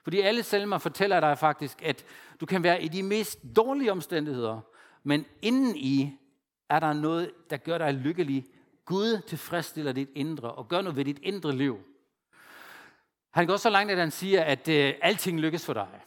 Fordi 0.03 0.19
alle 0.19 0.43
salmer 0.43 0.77
fortæller 0.77 1.19
dig 1.19 1.37
faktisk, 1.37 1.81
at 1.81 2.05
du 2.39 2.45
kan 2.45 2.63
være 2.63 2.83
i 2.83 2.87
de 2.87 3.03
mest 3.03 3.39
dårlige 3.55 3.91
omstændigheder, 3.91 4.61
men 5.03 5.25
inden 5.41 5.75
i 5.75 6.17
er 6.69 6.79
der 6.79 6.93
noget, 6.93 7.31
der 7.49 7.57
gør 7.57 7.77
dig 7.77 7.93
lykkelig. 7.93 8.45
Gud 8.85 9.21
tilfredsstiller 9.27 9.91
dit 9.91 10.09
indre 10.15 10.51
og 10.51 10.67
gør 10.67 10.81
noget 10.81 10.95
ved 10.95 11.05
dit 11.05 11.19
indre 11.23 11.55
liv. 11.55 11.79
Han 13.35 13.47
går 13.47 13.57
så 13.57 13.69
langt, 13.69 13.91
at 13.91 13.97
han 13.97 14.11
siger, 14.11 14.43
at 14.43 14.67
øh, 14.67 14.93
alting 15.01 15.39
lykkes 15.39 15.65
for 15.65 15.73
dig. 15.73 16.01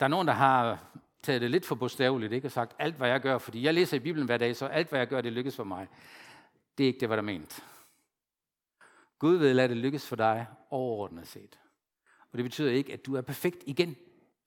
Der 0.00 0.04
er 0.06 0.08
nogen, 0.08 0.28
der 0.28 0.34
har 0.34 0.84
taget 1.22 1.40
det 1.40 1.50
lidt 1.50 1.66
for 1.66 1.74
bogstaveligt, 1.74 2.32
ikke? 2.32 2.48
og 2.48 2.52
sagt, 2.52 2.76
alt 2.78 2.94
hvad 2.94 3.08
jeg 3.08 3.20
gør, 3.20 3.38
fordi 3.38 3.62
jeg 3.62 3.74
læser 3.74 3.96
i 3.96 4.00
Bibelen 4.00 4.26
hver 4.26 4.36
dag, 4.36 4.56
så 4.56 4.66
alt 4.66 4.88
hvad 4.88 4.98
jeg 4.98 5.08
gør, 5.08 5.20
det 5.20 5.32
lykkes 5.32 5.56
for 5.56 5.64
mig. 5.64 5.88
Det 6.78 6.84
er 6.84 6.88
ikke 6.88 7.00
det, 7.00 7.08
hvad 7.08 7.16
der 7.16 7.22
er 7.22 7.26
ment. 7.26 7.64
Gud 9.18 9.36
vil 9.36 9.56
lade 9.56 9.68
det 9.68 9.76
lykkes 9.76 10.06
for 10.06 10.16
dig 10.16 10.46
overordnet 10.70 11.26
set. 11.26 11.58
Og 12.32 12.38
det 12.38 12.44
betyder 12.44 12.70
ikke, 12.70 12.92
at 12.92 13.06
du 13.06 13.16
er 13.16 13.20
perfekt 13.20 13.62
igen. 13.66 13.96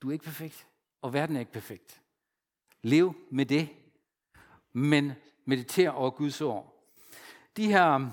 Du 0.02 0.10
er 0.10 0.14
ikke 0.14 0.26
perfekt, 0.26 0.68
og 1.02 1.14
verden 1.14 1.36
er 1.36 1.40
ikke 1.40 1.52
perfekt. 1.52 2.02
Lev 2.82 3.16
med 3.32 3.46
det, 3.46 3.70
men 4.74 5.14
mediter 5.46 5.90
over 5.90 6.10
Guds 6.10 6.42
ord. 6.42 6.88
De 7.58 7.68
her, 7.68 8.10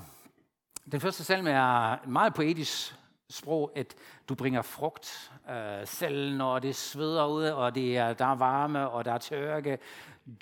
den 0.91 1.01
første 1.01 1.23
salme 1.23 1.49
er 1.49 2.07
meget 2.07 2.33
poetisk 2.33 2.95
sprog, 3.31 3.71
at 3.75 3.95
du 4.29 4.35
bringer 4.35 4.61
frugt, 4.61 5.31
øh, 5.49 5.87
selv 5.87 6.35
når 6.35 6.59
det 6.59 6.75
sveder 6.75 7.25
ud, 7.25 7.43
og 7.43 7.75
det 7.75 7.97
er, 7.97 8.13
der 8.13 8.25
er 8.25 8.35
varme, 8.35 8.89
og 8.89 9.05
der 9.05 9.11
er 9.11 9.17
tørke. 9.17 9.77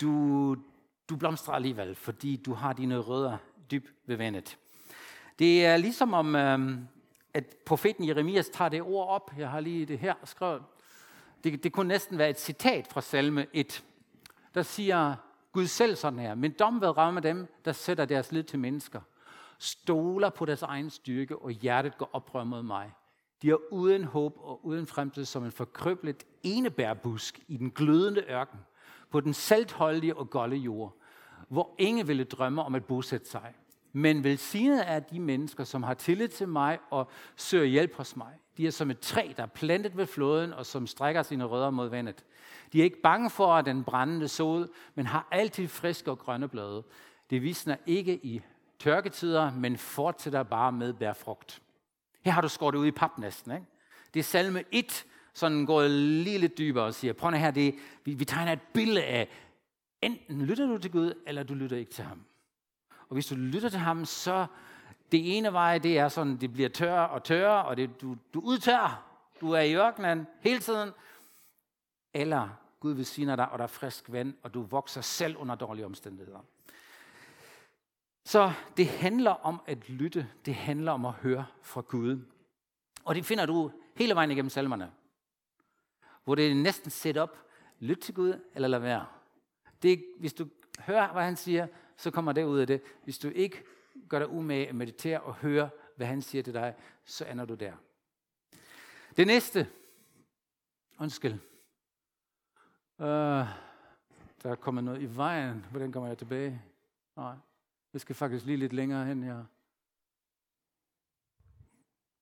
Du, 0.00 0.56
du 1.08 1.16
blomstrer 1.16 1.54
alligevel, 1.54 1.94
fordi 1.94 2.36
du 2.36 2.54
har 2.54 2.72
dine 2.72 2.98
rødder 2.98 3.36
dybt 3.70 3.92
bevandet. 4.06 4.58
Det 5.38 5.66
er 5.66 5.76
ligesom 5.76 6.14
om, 6.14 6.36
øh, 6.36 6.78
at 7.34 7.56
profeten 7.66 8.08
Jeremias 8.08 8.48
tager 8.48 8.68
det 8.68 8.82
ord 8.82 9.08
op. 9.08 9.32
Jeg 9.38 9.50
har 9.50 9.60
lige 9.60 9.86
det 9.86 9.98
her 9.98 10.14
skrevet. 10.24 10.62
Det, 11.44 11.64
det 11.64 11.72
kunne 11.72 11.88
næsten 11.88 12.18
være 12.18 12.30
et 12.30 12.40
citat 12.40 12.86
fra 12.86 13.00
salme 13.00 13.46
1. 13.52 13.84
Der 14.54 14.62
siger 14.62 15.16
Gud 15.52 15.66
selv 15.66 15.96
sådan 15.96 16.18
her. 16.18 16.34
Men 16.34 16.50
dom 16.58 16.80
vil 16.80 16.88
ramme 16.88 17.20
dem, 17.20 17.48
der 17.64 17.72
sætter 17.72 18.04
deres 18.04 18.32
lid 18.32 18.42
til 18.42 18.58
mennesker 18.58 19.00
stoler 19.60 20.30
på 20.30 20.44
deres 20.44 20.62
egen 20.62 20.90
styrke, 20.90 21.38
og 21.38 21.50
hjertet 21.50 21.98
går 21.98 22.10
oprør 22.12 22.44
mod 22.44 22.62
mig. 22.62 22.92
De 23.42 23.50
er 23.50 23.72
uden 23.72 24.04
håb 24.04 24.36
og 24.38 24.66
uden 24.66 24.86
fremtid 24.86 25.24
som 25.24 25.44
en 25.44 25.52
forkrøblet 25.52 26.24
enebærbusk 26.42 27.40
i 27.48 27.56
den 27.56 27.70
glødende 27.70 28.24
ørken, 28.30 28.58
på 29.10 29.20
den 29.20 29.34
saltholdige 29.34 30.16
og 30.16 30.30
golde 30.30 30.56
jord, 30.56 30.96
hvor 31.48 31.74
ingen 31.78 32.08
ville 32.08 32.24
drømme 32.24 32.62
om 32.62 32.74
at 32.74 32.84
bosætte 32.84 33.30
sig. 33.30 33.54
Men 33.92 34.24
velsignet 34.24 34.90
er 34.90 35.00
de 35.00 35.20
mennesker, 35.20 35.64
som 35.64 35.82
har 35.82 35.94
tillid 35.94 36.28
til 36.28 36.48
mig 36.48 36.78
og 36.90 37.10
søger 37.36 37.64
hjælp 37.64 37.94
hos 37.94 38.16
mig. 38.16 38.32
De 38.56 38.66
er 38.66 38.70
som 38.70 38.90
et 38.90 39.00
træ, 39.00 39.32
der 39.36 39.42
er 39.42 39.46
plantet 39.46 39.96
ved 39.96 40.06
floden 40.06 40.52
og 40.52 40.66
som 40.66 40.86
strækker 40.86 41.22
sine 41.22 41.44
rødder 41.44 41.70
mod 41.70 41.88
vandet. 41.88 42.24
De 42.72 42.80
er 42.80 42.84
ikke 42.84 43.02
bange 43.02 43.30
for 43.30 43.60
den 43.60 43.84
brændende 43.84 44.28
sol, 44.28 44.68
men 44.94 45.06
har 45.06 45.28
altid 45.30 45.68
friske 45.68 46.10
og 46.10 46.18
grønne 46.18 46.48
blade. 46.48 46.84
Det 47.30 47.42
visner 47.42 47.76
ikke 47.86 48.26
i 48.26 48.42
tørketider, 48.80 49.52
men 49.52 49.76
fortsætter 49.76 50.42
bare 50.42 50.72
med 50.72 50.92
bær 50.92 51.12
frugt. 51.12 51.62
Her 52.22 52.32
har 52.32 52.40
du 52.40 52.48
skåret 52.48 52.74
ud 52.74 52.86
i 52.86 52.90
pap 52.90 53.18
næsten. 53.18 53.52
Ikke? 53.52 53.66
Det 54.14 54.20
er 54.20 54.24
salme 54.24 54.64
1, 54.70 55.04
sådan 55.34 55.66
går 55.66 55.82
lige 55.88 56.38
lidt 56.38 56.58
dybere 56.58 56.84
og 56.84 56.94
siger, 56.94 57.12
prøv 57.12 57.32
her, 57.32 57.50
det, 57.50 57.74
vi, 58.04 58.14
vi 58.14 58.24
tegner 58.24 58.52
et 58.52 58.62
billede 58.72 59.04
af, 59.04 59.28
enten 60.02 60.46
lytter 60.46 60.66
du 60.66 60.78
til 60.78 60.90
Gud, 60.90 61.12
eller 61.26 61.42
du 61.42 61.54
lytter 61.54 61.76
ikke 61.76 61.90
til 61.90 62.04
ham. 62.04 62.24
Og 63.08 63.14
hvis 63.14 63.26
du 63.26 63.34
lytter 63.34 63.68
til 63.68 63.78
ham, 63.78 64.04
så 64.04 64.46
Det 65.12 65.36
ene 65.36 65.52
vej, 65.52 65.78
det 65.78 65.98
er 65.98 66.08
sådan, 66.08 66.36
det 66.36 66.52
bliver 66.52 66.68
tørre 66.68 67.08
og 67.08 67.24
tørre, 67.24 67.64
og 67.64 67.76
det, 67.76 68.00
du, 68.00 68.16
du 68.34 68.40
udtørrer. 68.40 69.06
Du 69.40 69.50
er 69.50 69.60
i 69.60 69.74
ørkenen 69.74 70.26
hele 70.40 70.58
tiden. 70.58 70.90
Eller 72.14 72.48
Gud 72.80 72.92
vil 72.92 73.06
sige 73.06 73.26
dig, 73.26 73.50
og 73.50 73.58
der 73.58 73.62
er 73.62 73.68
frisk 73.68 74.12
vand, 74.12 74.34
og 74.42 74.54
du 74.54 74.62
vokser 74.62 75.00
selv 75.00 75.36
under 75.36 75.54
dårlige 75.54 75.86
omstændigheder. 75.86 76.38
Så 78.24 78.52
det 78.76 78.86
handler 78.86 79.30
om 79.30 79.60
at 79.66 79.88
lytte. 79.88 80.28
Det 80.46 80.54
handler 80.54 80.92
om 80.92 81.04
at 81.04 81.12
høre 81.12 81.46
fra 81.62 81.80
Gud. 81.80 82.20
Og 83.04 83.14
det 83.14 83.24
finder 83.24 83.46
du 83.46 83.70
hele 83.96 84.14
vejen 84.14 84.30
igennem 84.30 84.50
salmerne. 84.50 84.92
Hvor 86.24 86.34
det 86.34 86.50
er 86.50 86.54
næsten 86.54 86.90
set 86.90 87.16
op. 87.16 87.38
Lyt 87.78 87.98
til 87.98 88.14
Gud, 88.14 88.40
eller 88.54 88.68
lad 88.68 88.78
være. 88.78 89.06
Det, 89.82 90.04
hvis 90.18 90.34
du 90.34 90.48
hører, 90.78 91.12
hvad 91.12 91.24
han 91.24 91.36
siger, 91.36 91.66
så 91.96 92.10
kommer 92.10 92.32
det 92.32 92.44
ud 92.44 92.58
af 92.58 92.66
det. 92.66 92.82
Hvis 93.04 93.18
du 93.18 93.28
ikke 93.28 93.64
gør 94.08 94.18
dig 94.18 94.28
umage 94.28 94.68
at 94.68 94.74
meditere 94.74 95.20
og 95.20 95.34
høre, 95.34 95.70
hvad 95.96 96.06
han 96.06 96.22
siger 96.22 96.42
til 96.42 96.54
dig, 96.54 96.74
så 97.04 97.24
ender 97.24 97.44
du 97.44 97.54
der. 97.54 97.72
Det 99.16 99.26
næste. 99.26 99.68
Undskyld. 100.98 101.32
Uh, 102.98 103.06
der 104.42 104.50
er 104.50 104.54
kommet 104.54 104.84
noget 104.84 105.02
i 105.02 105.16
vejen. 105.16 105.66
Hvordan 105.70 105.92
kommer 105.92 106.08
jeg 106.08 106.18
tilbage? 106.18 106.62
Nej. 107.16 107.34
Jeg 107.92 108.00
skal 108.00 108.16
faktisk 108.16 108.44
lige 108.44 108.56
lidt 108.56 108.72
længere 108.72 109.06
hen 109.06 109.22
her. 109.22 109.36
Jeg 109.36 109.46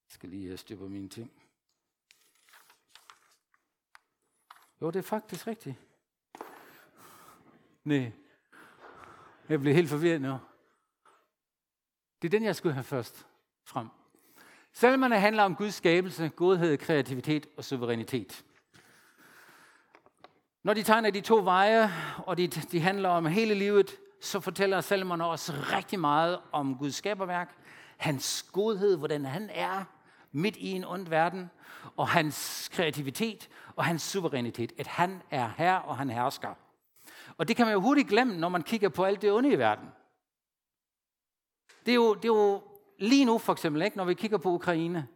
skal 0.09 0.29
lige 0.29 0.57
styre 0.57 0.79
på 0.79 0.89
mine 0.89 1.09
ting. 1.09 1.33
Jo, 4.81 4.91
det 4.91 4.99
er 4.99 5.03
faktisk 5.03 5.47
rigtigt. 5.47 5.77
Nej. 7.85 8.13
Jeg 9.49 9.61
bliver 9.61 9.75
helt 9.75 9.89
forvirret 9.89 10.21
nu. 10.21 10.39
Det 12.23 12.29
er 12.29 12.39
den, 12.39 12.45
jeg 12.45 12.57
skulle 12.57 12.75
have 12.75 12.85
først 12.85 13.27
frem. 13.65 13.89
Salmerne 14.73 15.21
handler 15.21 15.43
om 15.43 15.57
Guds 15.57 15.75
skabelse, 15.75 16.29
godhed, 16.29 16.79
kreativitet 16.79 17.47
og 17.57 17.65
suverænitet. 17.65 18.45
Når 20.63 20.75
de 20.75 20.83
tegner 20.83 21.11
de 21.11 21.21
to 21.21 21.45
veje, 21.45 21.91
og 22.27 22.37
de, 22.37 22.49
de 22.49 22.81
handler 22.81 23.09
om 23.09 23.27
hele 23.27 23.55
livet, 23.55 23.97
så 24.21 24.41
fortæller 24.41 24.81
Salomon 24.81 25.21
også 25.21 25.53
rigtig 25.53 26.01
meget 26.01 26.39
om 26.53 26.79
Guds 26.79 26.95
skaberværk, 26.95 27.55
hans 27.97 28.43
godhed, 28.53 28.97
hvordan 28.97 29.25
han 29.25 29.51
er 29.53 29.85
midt 30.33 30.57
i 30.57 30.73
en 30.73 30.85
ond 30.85 31.09
verden, 31.09 31.51
og 31.97 32.09
hans 32.09 32.69
kreativitet 32.73 33.49
og 33.77 33.85
hans 33.85 34.03
suverænitet, 34.03 34.73
at 34.79 34.87
han 34.87 35.23
er 35.31 35.51
her 35.57 35.75
og 35.75 35.97
han 35.97 36.11
hersker. 36.11 36.55
Og 37.39 37.49
det 37.49 37.57
kan 37.57 37.67
man 37.67 37.73
jo 37.73 37.81
hurtigt 37.81 38.09
glemme, 38.09 38.37
når 38.37 38.49
man 38.49 38.63
kigger 38.63 38.89
på 38.89 39.05
alt 39.05 39.23
det 39.23 39.33
onde 39.33 39.53
i 39.53 39.59
verden. 39.59 39.89
Det 41.87 41.93
er 41.93 41.95
jo, 41.95 42.15
det 42.15 42.25
er 42.25 42.29
jo 42.29 42.63
lige 42.99 43.25
nu 43.25 43.39
for 43.39 43.53
eksempel, 43.53 43.83
ikke, 43.83 43.97
når 43.97 44.05
vi 44.05 44.15
kigger 44.15 44.39
på 44.39 44.51
Ukraine, 44.51 45.09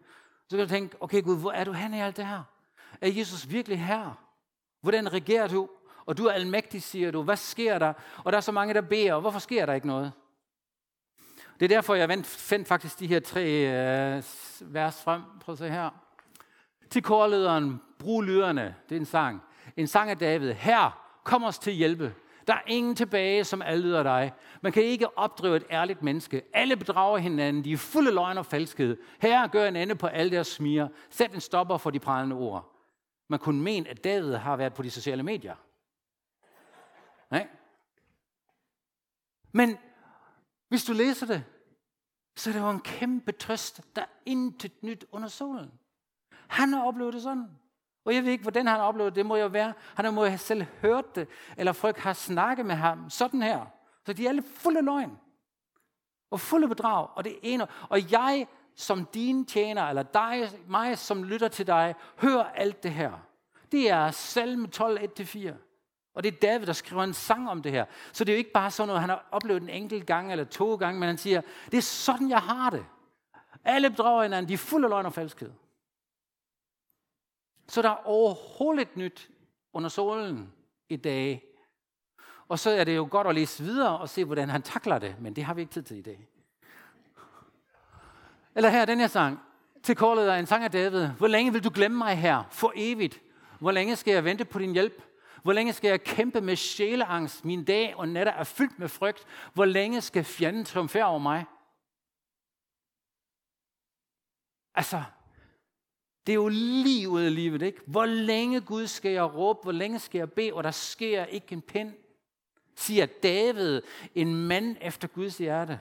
så 0.48 0.56
kan 0.56 0.66
du 0.66 0.70
tænke, 0.70 0.96
okay 1.00 1.22
Gud, 1.22 1.38
hvor 1.40 1.52
er 1.52 1.64
du 1.64 1.72
han 1.72 1.94
i 1.94 2.00
alt 2.00 2.16
det 2.16 2.26
her? 2.26 2.42
Er 3.00 3.08
Jesus 3.08 3.50
virkelig 3.50 3.84
her? 3.84 4.24
Hvordan 4.80 5.12
regerer 5.12 5.48
du? 5.48 5.68
Og 6.06 6.18
du 6.18 6.26
er 6.26 6.32
almægtig, 6.32 6.82
siger 6.82 7.10
du. 7.10 7.22
Hvad 7.22 7.36
sker 7.36 7.78
der? 7.78 7.92
Og 8.24 8.32
der 8.32 8.36
er 8.38 8.42
så 8.42 8.52
mange, 8.52 8.74
der 8.74 8.80
beder. 8.80 9.20
Hvorfor 9.20 9.38
sker 9.38 9.66
der 9.66 9.72
ikke 9.72 9.86
noget? 9.86 10.12
Det 11.60 11.72
er 11.72 11.76
derfor, 11.76 11.94
jeg 11.94 12.24
fandt 12.24 12.68
faktisk 12.68 13.00
de 13.00 13.06
her 13.06 13.20
tre 13.20 13.44
øh, 13.44 14.22
vers 14.60 15.02
frem. 15.02 15.22
Prøv 15.40 15.52
at 15.52 15.58
se 15.58 15.68
her. 15.68 15.90
Til 16.90 17.02
korlederen, 17.02 17.80
brug 17.98 18.22
lyderne. 18.22 18.74
Det 18.88 18.94
er 18.96 19.00
en 19.00 19.06
sang. 19.06 19.42
En 19.76 19.86
sang 19.86 20.10
af 20.10 20.18
David. 20.18 20.52
Her, 20.52 21.02
kom 21.24 21.44
os 21.44 21.58
til 21.58 21.72
hjælpe. 21.72 22.14
Der 22.46 22.54
er 22.54 22.62
ingen 22.66 22.94
tilbage, 22.94 23.44
som 23.44 23.62
adlyder 23.62 24.02
dig. 24.02 24.32
Man 24.60 24.72
kan 24.72 24.82
ikke 24.82 25.18
opdrive 25.18 25.56
et 25.56 25.64
ærligt 25.70 26.02
menneske. 26.02 26.42
Alle 26.54 26.76
bedrager 26.76 27.18
hinanden. 27.18 27.64
De 27.64 27.72
er 27.72 27.76
fulde 27.76 28.14
løgn 28.14 28.38
og 28.38 28.46
falskhed. 28.46 28.96
Her 29.20 29.46
gør 29.46 29.68
en 29.68 29.76
ende 29.76 29.94
på 29.94 30.06
alle 30.06 30.30
deres 30.32 30.46
smiger. 30.46 30.88
Sæt 31.10 31.32
en 31.32 31.40
stopper 31.40 31.76
for 31.76 31.90
de 31.90 31.98
prallende 31.98 32.36
ord. 32.36 32.76
Man 33.28 33.38
kunne 33.38 33.62
mene, 33.62 33.88
at 33.88 34.04
David 34.04 34.34
har 34.34 34.56
været 34.56 34.74
på 34.74 34.82
de 34.82 34.90
sociale 34.90 35.22
medier. 35.22 35.54
Nej. 37.32 37.48
Men 39.52 39.78
hvis 40.68 40.84
du 40.84 40.92
læser 40.92 41.26
det, 41.26 41.44
så 42.36 42.50
er 42.50 42.54
det 42.54 42.60
jo 42.60 42.70
en 42.70 42.80
kæmpe 42.80 43.32
trøst. 43.32 43.80
Der 43.96 44.02
er 44.02 44.06
intet 44.26 44.82
nyt 44.82 45.04
under 45.12 45.28
solen. 45.28 45.72
Han 46.48 46.72
har 46.72 46.84
oplevet 46.84 47.14
det 47.14 47.22
sådan. 47.22 47.50
Og 48.04 48.14
jeg 48.14 48.24
ved 48.24 48.32
ikke, 48.32 48.42
hvordan 48.42 48.66
han 48.66 48.78
har 48.78 48.86
oplevet 48.86 49.12
det. 49.12 49.16
Det 49.16 49.26
må 49.26 49.36
jo 49.36 49.46
være, 49.46 49.74
han 49.94 50.14
må 50.14 50.24
have 50.24 50.38
selv 50.38 50.62
hørt 50.62 51.14
det, 51.14 51.28
eller 51.56 51.72
folk 51.72 51.98
har 51.98 52.12
snakket 52.12 52.66
med 52.66 52.74
ham 52.74 53.10
sådan 53.10 53.42
her. 53.42 53.66
Så 54.06 54.12
de 54.12 54.24
er 54.24 54.28
alle 54.28 54.42
fulde 54.42 54.82
løgn. 54.82 55.18
Og 56.30 56.40
fulde 56.40 56.68
bedrag. 56.68 57.08
Og 57.14 57.24
det 57.24 57.38
ene. 57.42 57.66
Og 57.88 58.12
jeg 58.12 58.46
som 58.74 59.06
din 59.06 59.46
tjener, 59.46 59.82
eller 59.82 60.02
dig, 60.02 60.50
mig 60.66 60.98
som 60.98 61.24
lytter 61.24 61.48
til 61.48 61.66
dig, 61.66 61.94
hører 62.18 62.44
alt 62.44 62.82
det 62.82 62.92
her. 62.92 63.12
Det 63.72 63.90
er 63.90 64.10
salme 64.10 64.66
12, 64.66 65.20
1-4. 65.20 65.71
Og 66.14 66.22
det 66.22 66.34
er 66.34 66.38
David, 66.42 66.66
der 66.66 66.72
skriver 66.72 67.04
en 67.04 67.14
sang 67.14 67.50
om 67.50 67.62
det 67.62 67.72
her. 67.72 67.84
Så 68.12 68.24
det 68.24 68.32
er 68.32 68.36
jo 68.36 68.38
ikke 68.38 68.52
bare 68.52 68.70
sådan 68.70 68.86
noget, 68.86 69.00
han 69.00 69.10
har 69.10 69.28
oplevet 69.30 69.62
en 69.62 69.68
enkelt 69.68 70.06
gang 70.06 70.32
eller 70.32 70.44
to 70.44 70.74
gange, 70.74 71.00
men 71.00 71.06
han 71.06 71.18
siger, 71.18 71.40
det 71.70 71.78
er 71.78 71.82
sådan, 71.82 72.30
jeg 72.30 72.40
har 72.40 72.70
det. 72.70 72.86
Alle 73.64 73.90
bedrager 73.90 74.22
hinanden, 74.22 74.48
de 74.48 74.54
er 74.54 74.58
fulde 74.58 74.86
af 74.86 74.90
løgn 74.90 75.06
og 75.06 75.12
falskhed. 75.12 75.52
Så 77.68 77.82
der 77.82 77.90
er 77.90 78.06
overhovedet 78.06 78.96
nyt 78.96 79.30
under 79.72 79.88
solen 79.88 80.52
i 80.88 80.96
dag. 80.96 81.42
Og 82.48 82.58
så 82.58 82.70
er 82.70 82.84
det 82.84 82.96
jo 82.96 83.08
godt 83.10 83.26
at 83.26 83.34
læse 83.34 83.62
videre 83.62 83.98
og 83.98 84.08
se, 84.08 84.24
hvordan 84.24 84.48
han 84.48 84.62
takler 84.62 84.98
det, 84.98 85.16
men 85.20 85.36
det 85.36 85.44
har 85.44 85.54
vi 85.54 85.60
ikke 85.60 85.72
tid 85.72 85.82
til 85.82 85.98
i 85.98 86.02
dag. 86.02 86.28
Eller 88.54 88.68
her, 88.68 88.84
den 88.84 89.00
her 89.00 89.06
sang. 89.06 89.40
Til 89.82 89.96
kortet 89.96 90.30
er 90.30 90.34
en 90.34 90.46
sang 90.46 90.64
af 90.64 90.70
David. 90.70 91.08
Hvor 91.08 91.26
længe 91.26 91.52
vil 91.52 91.64
du 91.64 91.70
glemme 91.74 91.98
mig 91.98 92.16
her? 92.16 92.44
For 92.50 92.72
evigt. 92.74 93.20
Hvor 93.58 93.70
længe 93.70 93.96
skal 93.96 94.14
jeg 94.14 94.24
vente 94.24 94.44
på 94.44 94.58
din 94.58 94.72
hjælp? 94.72 95.02
Hvor 95.42 95.52
længe 95.52 95.72
skal 95.72 95.88
jeg 95.88 96.02
kæmpe 96.02 96.40
med 96.40 96.56
sjæleangst? 96.56 97.44
Min 97.44 97.64
dag 97.64 97.96
og 97.96 98.08
natter 98.08 98.32
er 98.32 98.44
fyldt 98.44 98.78
med 98.78 98.88
frygt. 98.88 99.24
Hvor 99.54 99.64
længe 99.64 100.00
skal 100.00 100.24
fjenden 100.24 100.64
triumfere 100.64 101.04
over 101.04 101.18
mig? 101.18 101.44
Altså, 104.74 105.02
det 106.26 106.32
er 106.32 106.36
jo 106.36 106.48
lige 106.48 107.08
ud 107.08 107.22
af 107.22 107.34
livet, 107.34 107.62
ikke? 107.62 107.80
Hvor 107.86 108.06
længe 108.06 108.60
Gud 108.60 108.86
skal 108.86 109.10
jeg 109.10 109.34
råbe? 109.34 109.60
Hvor 109.62 109.72
længe 109.72 109.98
skal 109.98 110.18
jeg 110.18 110.32
bede? 110.32 110.52
Og 110.52 110.64
der 110.64 110.70
sker 110.70 111.24
ikke 111.24 111.52
en 111.52 111.62
pind, 111.62 111.94
siger 112.76 113.06
David, 113.06 113.82
en 114.14 114.34
mand 114.34 114.76
efter 114.80 115.08
Guds 115.08 115.38
hjerte. 115.38 115.80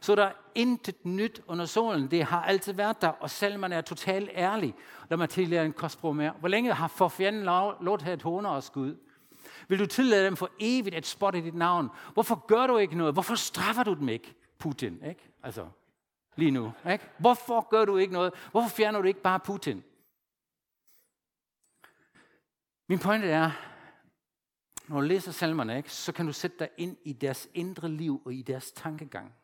Så 0.00 0.14
der 0.14 0.24
er 0.24 0.32
intet 0.54 1.04
nyt 1.04 1.42
under 1.46 1.64
solen. 1.64 2.10
Det 2.10 2.24
har 2.24 2.42
altid 2.42 2.72
været 2.72 3.02
der, 3.02 3.08
og 3.08 3.30
salmerne 3.30 3.74
er 3.74 3.80
totalt 3.80 4.30
ærlig. 4.34 4.74
Lad 5.10 5.18
mig 5.18 5.28
tillære 5.28 5.64
en 5.64 5.72
kostbro 5.72 6.12
mere. 6.12 6.34
Hvor 6.40 6.48
længe 6.48 6.72
har 6.72 6.88
for 6.88 7.08
fjenden 7.08 7.42
lov 7.80 7.98
til 7.98 8.10
at 8.10 8.22
håne 8.22 8.48
os, 8.48 8.70
Gud? 8.70 8.96
Vil 9.68 9.78
du 9.78 9.86
tillade 9.86 10.26
dem 10.26 10.36
for 10.36 10.50
evigt 10.60 10.94
at 10.94 11.06
spotte 11.06 11.42
dit 11.42 11.54
navn? 11.54 11.88
Hvorfor 12.12 12.46
gør 12.46 12.66
du 12.66 12.76
ikke 12.76 12.96
noget? 12.96 13.14
Hvorfor 13.14 13.34
straffer 13.34 13.82
du 13.82 13.94
dem 13.94 14.08
ikke, 14.08 14.34
Putin? 14.58 15.02
Ikke? 15.08 15.28
Altså, 15.42 15.66
lige 16.36 16.50
nu. 16.50 16.72
Ikke? 16.92 17.04
Hvorfor 17.18 17.68
gør 17.68 17.84
du 17.84 17.96
ikke 17.96 18.12
noget? 18.12 18.32
Hvorfor 18.50 18.68
fjerner 18.68 19.02
du 19.02 19.08
ikke 19.08 19.22
bare 19.22 19.40
Putin? 19.40 19.84
Min 22.88 22.98
pointe 22.98 23.28
er, 23.28 23.50
når 24.88 25.00
du 25.00 25.06
læser 25.06 25.32
salmerne, 25.32 25.76
ikke, 25.76 25.92
så 25.92 26.12
kan 26.12 26.26
du 26.26 26.32
sætte 26.32 26.56
dig 26.58 26.68
ind 26.76 26.96
i 27.04 27.12
deres 27.12 27.48
indre 27.54 27.88
liv 27.88 28.22
og 28.24 28.34
i 28.34 28.42
deres 28.42 28.72
tankegang. 28.72 29.34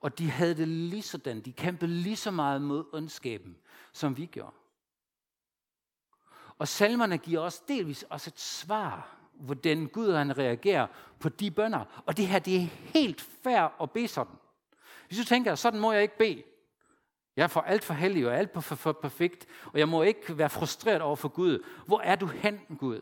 Og 0.00 0.18
de 0.18 0.30
havde 0.30 0.54
det 0.54 0.68
lige 0.68 1.02
sådan. 1.02 1.40
De 1.40 1.52
kæmpede 1.52 1.90
lige 1.90 2.16
så 2.16 2.30
meget 2.30 2.62
mod 2.62 2.84
ondskaben, 2.92 3.56
som 3.92 4.16
vi 4.16 4.26
gjorde. 4.26 4.54
Og 6.58 6.68
salmerne 6.68 7.18
giver 7.18 7.40
os 7.40 7.60
delvis 7.60 8.02
også 8.02 8.30
et 8.30 8.40
svar, 8.40 9.16
hvordan 9.32 9.86
Gud 9.86 10.12
han 10.12 10.38
reagerer 10.38 10.86
på 11.20 11.28
de 11.28 11.50
bønder. 11.50 12.02
Og 12.06 12.16
det 12.16 12.26
her, 12.26 12.38
det 12.38 12.56
er 12.56 12.66
helt 12.94 13.20
fair 13.20 13.82
at 13.82 13.90
bede 13.90 14.08
sådan. 14.08 14.36
Hvis 15.06 15.18
du 15.18 15.24
tænker, 15.24 15.54
sådan 15.54 15.80
må 15.80 15.92
jeg 15.92 16.02
ikke 16.02 16.18
bede. 16.18 16.42
Jeg 17.36 17.42
er 17.42 17.48
for 17.48 17.60
alt 17.60 17.84
for 17.84 17.94
heldig 17.94 18.26
og 18.28 18.36
alt 18.36 18.52
for, 18.52 18.74
for 18.74 18.92
perfekt, 18.92 19.46
og 19.66 19.78
jeg 19.78 19.88
må 19.88 20.02
ikke 20.02 20.38
være 20.38 20.50
frustreret 20.50 21.02
over 21.02 21.16
for 21.16 21.28
Gud. 21.28 21.64
Hvor 21.86 22.00
er 22.00 22.16
du 22.16 22.26
hen, 22.26 22.60
Gud? 22.78 23.00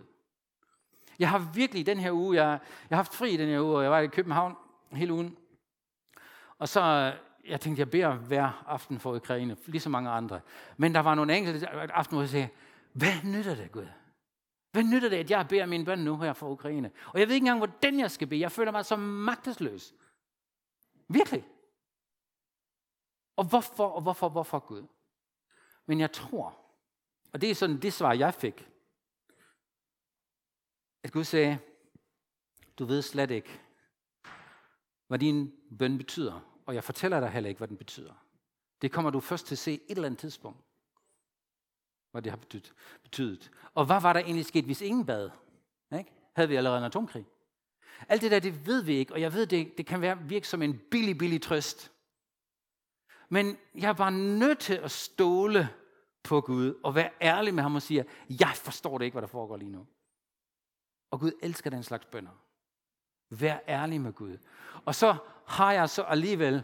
Jeg 1.18 1.30
har 1.30 1.50
virkelig 1.54 1.86
den 1.86 1.98
her 1.98 2.12
uge, 2.12 2.36
jeg, 2.36 2.58
jeg 2.90 2.96
har 2.96 3.02
haft 3.02 3.14
fri 3.14 3.36
den 3.36 3.48
her 3.48 3.60
uge, 3.60 3.76
og 3.76 3.82
jeg 3.82 3.90
var 3.90 3.98
i 3.98 4.06
København 4.06 4.56
hele 4.92 5.12
ugen. 5.12 5.36
Og 6.58 6.68
så, 6.68 6.80
øh, 6.80 7.50
jeg 7.50 7.60
tænkte, 7.60 7.80
jeg 7.80 7.90
beder 7.90 8.14
hver 8.14 8.64
aften 8.66 9.00
for 9.00 9.16
Ukraine, 9.16 9.56
ligesom 9.66 9.92
mange 9.92 10.10
andre. 10.10 10.40
Men 10.76 10.94
der 10.94 11.00
var 11.00 11.14
nogle 11.14 11.36
enkelte 11.36 11.68
aften, 11.68 12.14
hvor 12.14 12.22
jeg 12.22 12.28
sagde, 12.28 12.48
hvad 12.92 13.24
nytter 13.24 13.54
det, 13.54 13.72
Gud? 13.72 13.86
Hvad 14.72 14.82
nytter 14.84 15.08
det, 15.08 15.16
at 15.16 15.30
jeg 15.30 15.48
beder 15.48 15.66
mine 15.66 15.84
bøn 15.84 15.98
nu 15.98 16.16
her 16.16 16.32
for 16.32 16.50
Ukraine? 16.50 16.90
Og 17.06 17.20
jeg 17.20 17.28
ved 17.28 17.34
ikke 17.34 17.44
engang, 17.44 17.58
hvordan 17.58 18.00
jeg 18.00 18.10
skal 18.10 18.26
bede. 18.26 18.40
Jeg 18.40 18.52
føler 18.52 18.72
mig 18.72 18.84
så 18.84 18.96
magtesløs. 18.96 19.94
Virkelig. 21.08 21.44
Og 23.36 23.44
hvorfor, 23.44 23.88
og 23.88 24.02
hvorfor, 24.02 24.28
hvorfor 24.28 24.58
Gud? 24.58 24.86
Men 25.86 26.00
jeg 26.00 26.12
tror, 26.12 26.58
og 27.32 27.40
det 27.40 27.50
er 27.50 27.54
sådan 27.54 27.82
det 27.82 27.92
svar, 27.92 28.12
jeg 28.12 28.34
fik, 28.34 28.68
at 31.02 31.12
Gud 31.12 31.24
sagde, 31.24 31.58
du 32.78 32.84
ved 32.84 33.02
slet 33.02 33.30
ikke, 33.30 33.60
hvad 35.06 35.18
din 35.18 35.52
bøn 35.78 35.98
betyder, 35.98 36.47
og 36.68 36.74
jeg 36.74 36.84
fortæller 36.84 37.20
dig 37.20 37.30
heller 37.30 37.48
ikke, 37.48 37.58
hvad 37.58 37.68
den 37.68 37.76
betyder. 37.76 38.12
Det 38.82 38.92
kommer 38.92 39.10
du 39.10 39.20
først 39.20 39.46
til 39.46 39.54
at 39.54 39.58
se 39.58 39.74
et 39.74 39.90
eller 39.90 40.06
andet 40.06 40.20
tidspunkt, 40.20 40.58
hvad 42.10 42.22
det 42.22 42.32
har 42.32 42.36
betydet. 42.36 42.72
betydet. 43.02 43.50
Og 43.74 43.86
hvad 43.86 44.00
var 44.00 44.12
der 44.12 44.20
egentlig 44.20 44.46
sket, 44.46 44.64
hvis 44.64 44.80
ingen 44.80 45.06
bad? 45.06 45.30
Ikke? 45.98 46.12
Havde 46.32 46.48
vi 46.48 46.56
allerede 46.56 46.78
en 46.78 46.84
atomkrig? 46.84 47.26
Alt 48.08 48.22
det 48.22 48.30
der, 48.30 48.40
det 48.40 48.66
ved 48.66 48.82
vi 48.82 48.94
ikke, 48.94 49.12
og 49.12 49.20
jeg 49.20 49.32
ved, 49.32 49.46
det, 49.46 49.78
det 49.78 49.86
kan 49.86 50.00
være 50.00 50.18
virke 50.22 50.48
som 50.48 50.62
en 50.62 50.80
billig, 50.90 51.18
billig 51.18 51.42
trøst. 51.42 51.92
Men 53.28 53.56
jeg 53.74 53.88
er 53.88 53.92
bare 53.92 54.12
nødt 54.12 54.58
til 54.58 54.74
at 54.74 54.90
stole 54.90 55.68
på 56.22 56.40
Gud 56.40 56.80
og 56.84 56.94
være 56.94 57.10
ærlig 57.20 57.54
med 57.54 57.62
ham 57.62 57.74
og 57.74 57.82
sige, 57.82 58.04
jeg 58.40 58.52
forstår 58.54 58.98
det 58.98 59.04
ikke, 59.04 59.14
hvad 59.14 59.22
der 59.22 59.28
foregår 59.28 59.56
lige 59.56 59.72
nu. 59.72 59.86
Og 61.10 61.20
Gud 61.20 61.32
elsker 61.42 61.70
den 61.70 61.82
slags 61.82 62.04
bønder. 62.04 62.47
Vær 63.30 63.58
ærlig 63.68 64.00
med 64.00 64.12
Gud. 64.12 64.38
Og 64.84 64.94
så 64.94 65.16
har 65.46 65.72
jeg 65.72 65.90
så 65.90 66.02
alligevel 66.02 66.62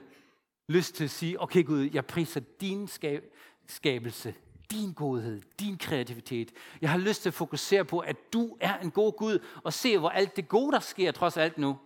lyst 0.69 0.95
til 0.95 1.05
at 1.05 1.11
sige, 1.11 1.43
okay 1.43 1.65
Gud, 1.65 1.91
jeg 1.93 2.07
priser 2.07 2.41
din 2.61 2.89
skab- 2.89 3.35
skabelse, 3.67 4.35
din 4.71 4.93
godhed, 4.93 5.43
din 5.61 5.79
kreativitet. 5.79 6.53
Jeg 6.81 6.91
har 6.91 6.99
lyst 6.99 7.23
til 7.23 7.29
at 7.29 7.35
fokusere 7.35 7.85
på, 7.85 7.99
at 7.99 8.33
du 8.33 8.57
er 8.61 8.79
en 8.79 8.91
god 8.91 9.13
Gud, 9.13 9.39
og 9.65 9.73
se, 9.73 9.99
hvor 9.99 10.09
alt 10.09 10.37
det 10.37 10.49
gode, 10.49 10.73
der 10.73 10.81
sker 10.81 11.13
trods 11.13 11.37
alt 11.37 11.59
nu, 11.59 11.79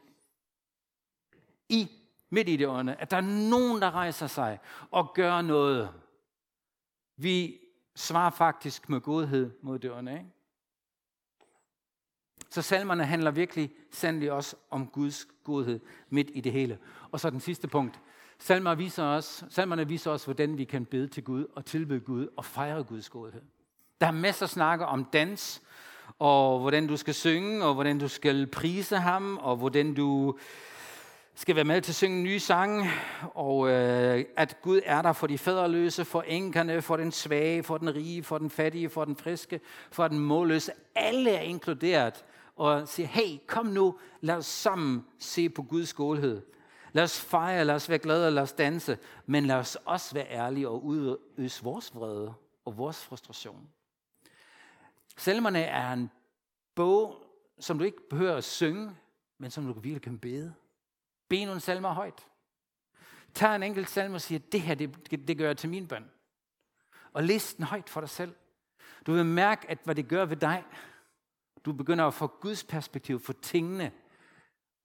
i 1.68 1.88
midt 2.30 2.48
i 2.48 2.56
det 2.56 2.66
ånde, 2.66 2.94
at 2.94 3.10
der 3.10 3.16
er 3.16 3.48
nogen, 3.50 3.82
der 3.82 3.90
rejser 3.90 4.26
sig 4.26 4.58
og 4.90 5.14
gør 5.14 5.42
noget. 5.42 5.90
Vi 7.16 7.58
svarer 7.96 8.30
faktisk 8.30 8.88
med 8.88 9.00
godhed 9.00 9.50
mod 9.62 9.78
det 9.78 9.90
ånde, 9.90 10.12
ikke? 10.12 10.26
Så 12.50 12.62
salmerne 12.62 13.04
handler 13.04 13.30
virkelig 13.30 13.70
sandelig 13.90 14.32
også 14.32 14.56
om 14.70 14.86
Guds 14.86 15.26
godhed 15.44 15.80
midt 16.10 16.30
i 16.34 16.40
det 16.40 16.52
hele. 16.52 16.78
Og 17.12 17.20
så 17.20 17.30
den 17.30 17.40
sidste 17.40 17.68
punkt. 17.68 18.00
Salmer 18.38 18.74
viser 18.74 19.04
os, 19.04 19.44
salmerne 19.50 19.88
viser 19.88 20.10
os, 20.10 20.24
hvordan 20.24 20.58
vi 20.58 20.64
kan 20.64 20.84
bede 20.84 21.08
til 21.08 21.24
Gud 21.24 21.46
og 21.56 21.64
tilbede 21.64 22.00
Gud 22.00 22.28
og 22.36 22.44
fejre 22.44 22.84
Guds 22.84 23.08
godhed. 23.08 23.42
Der 24.00 24.06
er 24.06 24.10
masser 24.10 24.46
af 24.46 24.50
snakke 24.50 24.86
om 24.86 25.04
dans, 25.04 25.62
og 26.18 26.60
hvordan 26.60 26.86
du 26.86 26.96
skal 26.96 27.14
synge, 27.14 27.64
og 27.64 27.74
hvordan 27.74 27.98
du 27.98 28.08
skal 28.08 28.46
prise 28.46 28.96
ham, 28.96 29.38
og 29.38 29.56
hvordan 29.56 29.94
du 29.94 30.38
skal 31.34 31.56
være 31.56 31.64
med 31.64 31.80
til 31.80 31.92
at 31.92 31.96
synge 31.96 32.22
nye 32.22 32.40
sange, 32.40 32.90
og 33.34 33.68
øh, 33.68 34.24
at 34.36 34.56
Gud 34.62 34.80
er 34.84 35.02
der 35.02 35.12
for 35.12 35.26
de 35.26 35.38
fædreløse, 35.38 36.04
for 36.04 36.22
enkerne, 36.22 36.82
for 36.82 36.96
den 36.96 37.12
svage, 37.12 37.62
for 37.62 37.78
den 37.78 37.94
rige, 37.94 38.22
for 38.22 38.38
den 38.38 38.50
fattige, 38.50 38.88
for 38.88 39.04
den 39.04 39.16
friske, 39.16 39.60
for 39.90 40.08
den 40.08 40.18
målløse. 40.18 40.72
Alle 40.94 41.30
er 41.30 41.40
inkluderet 41.40 42.24
og 42.58 42.88
siger, 42.88 43.06
hey, 43.06 43.38
kom 43.46 43.66
nu, 43.66 43.98
lad 44.20 44.36
os 44.36 44.46
sammen 44.46 45.06
se 45.18 45.48
på 45.48 45.62
Guds 45.62 45.92
godhed. 45.92 46.42
Lad 46.92 47.04
os 47.04 47.20
fejre, 47.20 47.64
lad 47.64 47.74
os 47.74 47.88
være 47.88 47.98
glade, 47.98 48.30
lad 48.30 48.42
os 48.42 48.52
danse, 48.52 48.98
men 49.26 49.46
lad 49.46 49.56
os 49.56 49.76
også 49.84 50.14
være 50.14 50.30
ærlige 50.30 50.68
og 50.68 50.84
udøse 50.84 51.64
vores 51.64 51.94
vrede 51.94 52.34
og 52.64 52.78
vores 52.78 53.04
frustration. 53.04 53.68
Salmerne 55.16 55.62
er 55.62 55.92
en 55.92 56.10
bog, 56.74 57.16
som 57.58 57.78
du 57.78 57.84
ikke 57.84 58.08
behøver 58.10 58.36
at 58.36 58.44
synge, 58.44 58.96
men 59.38 59.50
som 59.50 59.66
du 59.66 59.72
virkelig 59.72 60.02
kan 60.02 60.18
bede. 60.18 60.54
Bede 61.28 61.44
nogle 61.44 61.60
salmer 61.60 61.92
højt. 61.92 62.26
Tag 63.34 63.56
en 63.56 63.62
enkelt 63.62 63.90
salme 63.90 64.16
og 64.16 64.20
siger, 64.20 64.38
det 64.38 64.60
her, 64.60 64.74
det, 64.74 65.10
det 65.28 65.38
gør 65.38 65.46
jeg 65.46 65.56
til 65.56 65.70
min 65.70 65.88
bøn. 65.88 66.10
Og 67.12 67.22
læs 67.22 67.54
den 67.54 67.64
højt 67.64 67.88
for 67.88 68.00
dig 68.00 68.10
selv. 68.10 68.34
Du 69.06 69.12
vil 69.12 69.26
mærke, 69.26 69.70
at 69.70 69.78
hvad 69.84 69.94
det 69.94 70.08
gør 70.08 70.24
ved 70.24 70.36
dig, 70.36 70.64
du 71.68 71.72
begynder 71.72 72.04
at 72.04 72.14
få 72.14 72.26
Guds 72.26 72.64
perspektiv 72.64 73.20
for 73.20 73.32
tingene, 73.32 73.90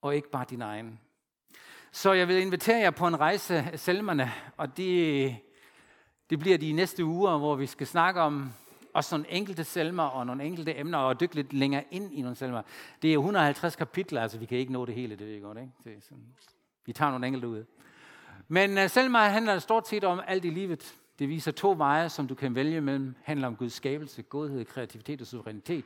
og 0.01 0.15
ikke 0.15 0.31
bare 0.31 0.45
din 0.49 0.61
egen. 0.61 0.99
Så 1.91 2.13
jeg 2.13 2.27
vil 2.27 2.41
invitere 2.41 2.77
jer 2.77 2.91
på 2.91 3.07
en 3.07 3.19
rejse 3.19 3.55
af 3.55 3.79
salmerne, 3.79 4.31
og 4.57 4.77
det, 4.77 5.35
det 6.29 6.39
bliver 6.39 6.57
de 6.57 6.71
næste 6.71 7.05
uger, 7.05 7.37
hvor 7.37 7.55
vi 7.55 7.65
skal 7.65 7.87
snakke 7.87 8.21
om 8.21 8.51
også 8.93 9.17
nogle 9.17 9.31
enkelte 9.31 9.63
salmer 9.63 10.03
og 10.03 10.25
nogle 10.25 10.43
enkelte 10.43 10.77
emner, 10.77 10.97
og 10.97 11.19
dykke 11.19 11.35
lidt 11.35 11.53
længere 11.53 11.83
ind 11.91 12.13
i 12.13 12.21
nogle 12.21 12.35
salmer. 12.35 12.61
Det 13.01 13.13
er 13.13 13.17
150 13.17 13.75
kapitler, 13.75 14.21
altså 14.21 14.37
vi 14.37 14.45
kan 14.45 14.57
ikke 14.57 14.73
nå 14.73 14.85
det 14.85 14.95
hele, 14.95 15.15
det 15.15 15.27
ved 15.27 15.33
jeg 15.33 15.41
godt, 15.41 15.57
ikke? 15.57 15.71
Det 15.83 15.91
er 15.91 16.01
sådan, 16.01 16.25
vi 16.85 16.93
tager 16.93 17.11
nogle 17.11 17.27
enkelte 17.27 17.47
ud. 17.47 17.65
Men 18.47 18.77
øh, 18.77 18.83
uh, 18.83 18.89
salmer 18.89 19.19
handler 19.19 19.59
stort 19.59 19.87
set 19.87 20.03
om 20.03 20.21
alt 20.27 20.45
i 20.45 20.49
livet. 20.49 20.95
Det 21.19 21.29
viser 21.29 21.51
to 21.51 21.75
veje, 21.77 22.09
som 22.09 22.27
du 22.27 22.35
kan 22.35 22.55
vælge 22.55 22.81
mellem. 22.81 23.15
handler 23.23 23.47
om 23.47 23.55
Guds 23.55 23.73
skabelse, 23.73 24.21
godhed, 24.21 24.65
kreativitet 24.65 25.21
og 25.21 25.27
suverænitet. 25.27 25.85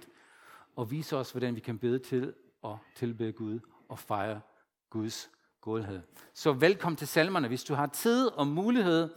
Og 0.78 0.92
vise 0.92 1.18
os, 1.18 1.32
hvordan 1.32 1.56
vi 1.56 1.60
kan 1.60 1.78
bede 1.78 2.00
til 2.00 2.34
og 2.62 2.80
tilbede 2.96 3.32
Gud 3.32 3.60
og 3.90 4.00
fejre 4.00 4.42
Guds 4.90 5.30
godhed. 5.62 6.02
Så 6.34 6.54
velkommen 6.54 6.98
til 6.98 7.08
salmerne. 7.08 7.48
Hvis 7.48 7.64
du 7.64 7.74
har 7.74 7.88
tid 7.88 8.28
og 8.28 8.48
mulighed, 8.48 9.10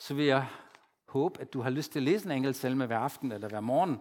så 0.00 0.14
vil 0.14 0.24
jeg 0.24 0.46
håbe, 1.08 1.40
at 1.40 1.52
du 1.52 1.60
har 1.60 1.70
lyst 1.70 1.92
til 1.92 1.98
at 1.98 2.02
læse 2.02 2.26
en 2.26 2.32
enkelt 2.32 2.56
salme 2.56 2.86
hver 2.86 2.98
aften, 2.98 3.32
eller 3.32 3.48
hver 3.48 3.60
morgen, 3.60 3.98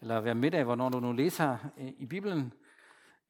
eller 0.00 0.20
hver 0.20 0.34
middag, 0.34 0.64
hvornår 0.64 0.88
du 0.88 1.00
nu 1.00 1.12
læser 1.12 1.56
øh, 1.78 1.88
i 1.98 2.06
Bibelen, 2.06 2.52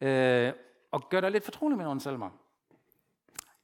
øh, 0.01 0.53
og 0.91 1.09
gør 1.09 1.21
dig 1.21 1.31
lidt 1.31 1.45
fortrolig 1.45 1.77
med 1.77 1.85
nogle 1.85 2.01
salmer. 2.01 2.31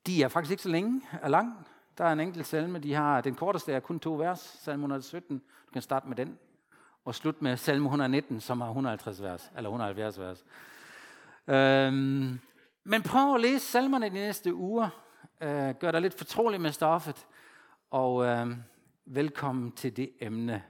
De 0.06 0.22
er 0.22 0.28
faktisk 0.28 0.50
ikke 0.50 0.62
så 0.62 0.68
længe 0.68 1.02
er 1.22 1.28
lang. 1.28 1.66
Der 1.98 2.04
er 2.04 2.12
en 2.12 2.20
enkelt 2.20 2.46
salme, 2.46 2.78
de 2.78 2.94
har, 2.94 3.20
den 3.20 3.34
korteste 3.34 3.72
er 3.72 3.80
kun 3.80 4.00
to 4.00 4.14
vers, 4.14 4.40
salme 4.40 4.82
117. 4.82 5.38
Du 5.38 5.72
kan 5.72 5.82
starte 5.82 6.08
med 6.08 6.16
den, 6.16 6.38
og 7.06 7.14
slutte 7.14 7.44
med 7.44 7.56
salme 7.56 7.86
119, 7.86 8.40
som 8.40 8.60
har 8.60 8.68
150 8.68 9.22
vers, 9.22 9.50
eller 9.56 9.70
170 9.70 10.18
vers. 10.18 10.44
Øhm, 11.46 12.38
men 12.84 13.02
prøv 13.02 13.34
at 13.34 13.40
læse 13.40 13.66
salmerne 13.66 14.08
de 14.08 14.14
næste 14.14 14.54
uger. 14.54 14.88
Øh, 15.40 15.74
gør 15.74 15.90
dig 15.90 16.00
lidt 16.00 16.14
fortrolig 16.14 16.60
med 16.60 16.72
stoffet. 16.72 17.26
Og 17.90 18.24
øh, 18.24 18.56
velkommen 19.04 19.72
til 19.72 19.96
det 19.96 20.10
emne, 20.20 20.62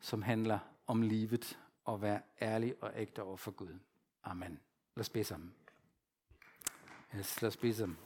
som 0.00 0.22
handler 0.22 0.58
om 0.86 1.02
livet 1.02 1.58
og 1.84 1.94
at 1.94 2.02
være 2.02 2.20
ærlig 2.42 2.74
og 2.80 2.92
ægte 2.96 3.22
over 3.22 3.36
for 3.36 3.50
Gud. 3.50 3.78
Amen. 4.24 4.60
Lad 4.96 5.00
os 5.00 5.08
bede 5.08 5.24
sammen. 5.24 5.54
Yes, 7.16 7.42
lad 7.42 7.48
os 7.48 7.56
bede 7.56 7.74
sammen. 7.74 7.98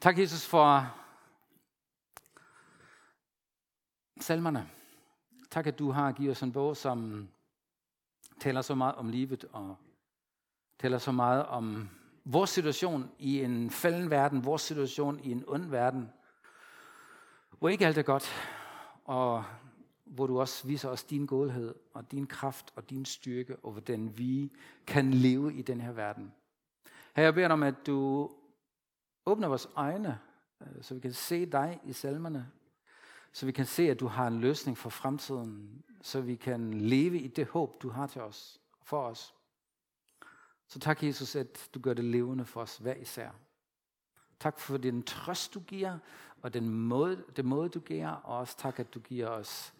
Tak, 0.00 0.18
Jesus, 0.18 0.46
for 0.46 0.94
salmerne. 4.20 4.70
Tak, 5.50 5.66
at 5.66 5.78
du 5.78 5.90
har 5.90 6.12
givet 6.12 6.30
os 6.30 6.42
en 6.42 6.52
bog, 6.52 6.76
som 6.76 7.28
taler 8.40 8.62
så 8.62 8.74
meget 8.74 8.94
om 8.94 9.08
livet 9.08 9.44
og 9.52 9.76
taler 10.78 10.98
så 10.98 11.12
meget 11.12 11.46
om 11.46 11.88
vores 12.24 12.50
situation 12.50 13.10
i 13.18 13.40
en 13.42 13.70
falden 13.70 14.10
verden, 14.10 14.44
vores 14.44 14.62
situation 14.62 15.20
i 15.24 15.32
en 15.32 15.44
ond 15.46 15.70
verden, 15.70 16.12
hvor 17.58 17.68
ikke 17.68 17.86
alt 17.86 17.98
er 17.98 18.02
godt, 18.02 18.32
og 19.04 19.44
hvor 20.04 20.26
du 20.26 20.40
også 20.40 20.66
viser 20.66 20.88
os 20.88 21.04
din 21.04 21.26
godhed 21.26 21.74
og 21.94 22.10
din 22.10 22.26
kraft 22.26 22.72
og 22.76 22.90
din 22.90 23.04
styrke, 23.04 23.56
og 23.56 23.72
hvordan 23.72 24.18
vi 24.18 24.52
kan 24.86 25.14
leve 25.14 25.54
i 25.54 25.62
den 25.62 25.80
her 25.80 25.92
verden. 25.92 26.32
Her 27.16 27.22
jeg 27.22 27.34
beder 27.34 27.48
om, 27.48 27.62
at 27.62 27.86
du 27.86 28.30
åbner 29.26 29.48
vores 29.48 29.68
øjne, 29.74 30.18
øh, 30.60 30.82
så 30.82 30.94
vi 30.94 31.00
kan 31.00 31.12
se 31.12 31.46
dig 31.46 31.80
i 31.84 31.92
salmerne, 31.92 32.50
så 33.32 33.46
vi 33.46 33.52
kan 33.52 33.66
se, 33.66 33.90
at 33.90 34.00
du 34.00 34.06
har 34.06 34.26
en 34.26 34.40
løsning 34.40 34.78
for 34.78 34.90
fremtiden, 34.90 35.82
så 36.02 36.20
vi 36.20 36.34
kan 36.34 36.74
leve 36.74 37.20
i 37.20 37.28
det 37.28 37.46
håb, 37.46 37.82
du 37.82 37.88
har 37.88 38.06
til 38.06 38.22
os, 38.22 38.60
for 38.82 39.02
os. 39.02 39.34
Så 40.68 40.78
tak, 40.78 41.02
Jesus, 41.02 41.36
at 41.36 41.70
du 41.74 41.80
gør 41.80 41.94
det 41.94 42.04
levende 42.04 42.44
for 42.44 42.60
os 42.60 42.76
hver 42.76 42.94
især. 42.94 43.30
Tak 44.40 44.58
for 44.58 44.76
den 44.76 45.02
trøst, 45.02 45.54
du 45.54 45.60
giver, 45.60 45.98
og 46.42 46.54
den 46.54 46.68
måde, 46.68 47.24
den 47.36 47.46
måde, 47.46 47.68
du 47.68 47.80
giver, 47.80 48.08
og 48.08 48.38
også 48.38 48.56
tak, 48.58 48.78
at 48.78 48.94
du 48.94 49.00
giver 49.00 49.28
os 49.28 49.74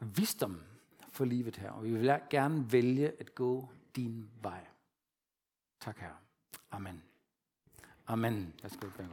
visdom 0.00 0.60
for 1.08 1.24
livet 1.24 1.56
her. 1.56 1.70
Og 1.70 1.84
vi 1.84 1.92
vil 1.92 2.20
gerne 2.30 2.72
vælge 2.72 3.20
at 3.20 3.34
gå 3.34 3.68
din 3.96 4.30
vej. 4.42 4.66
Tak, 5.80 5.98
her. 5.98 6.12
Amen. 6.70 7.02
Amen. 8.06 8.54
Jeg 8.62 8.70
skal 8.70 8.90
gå 8.90 9.04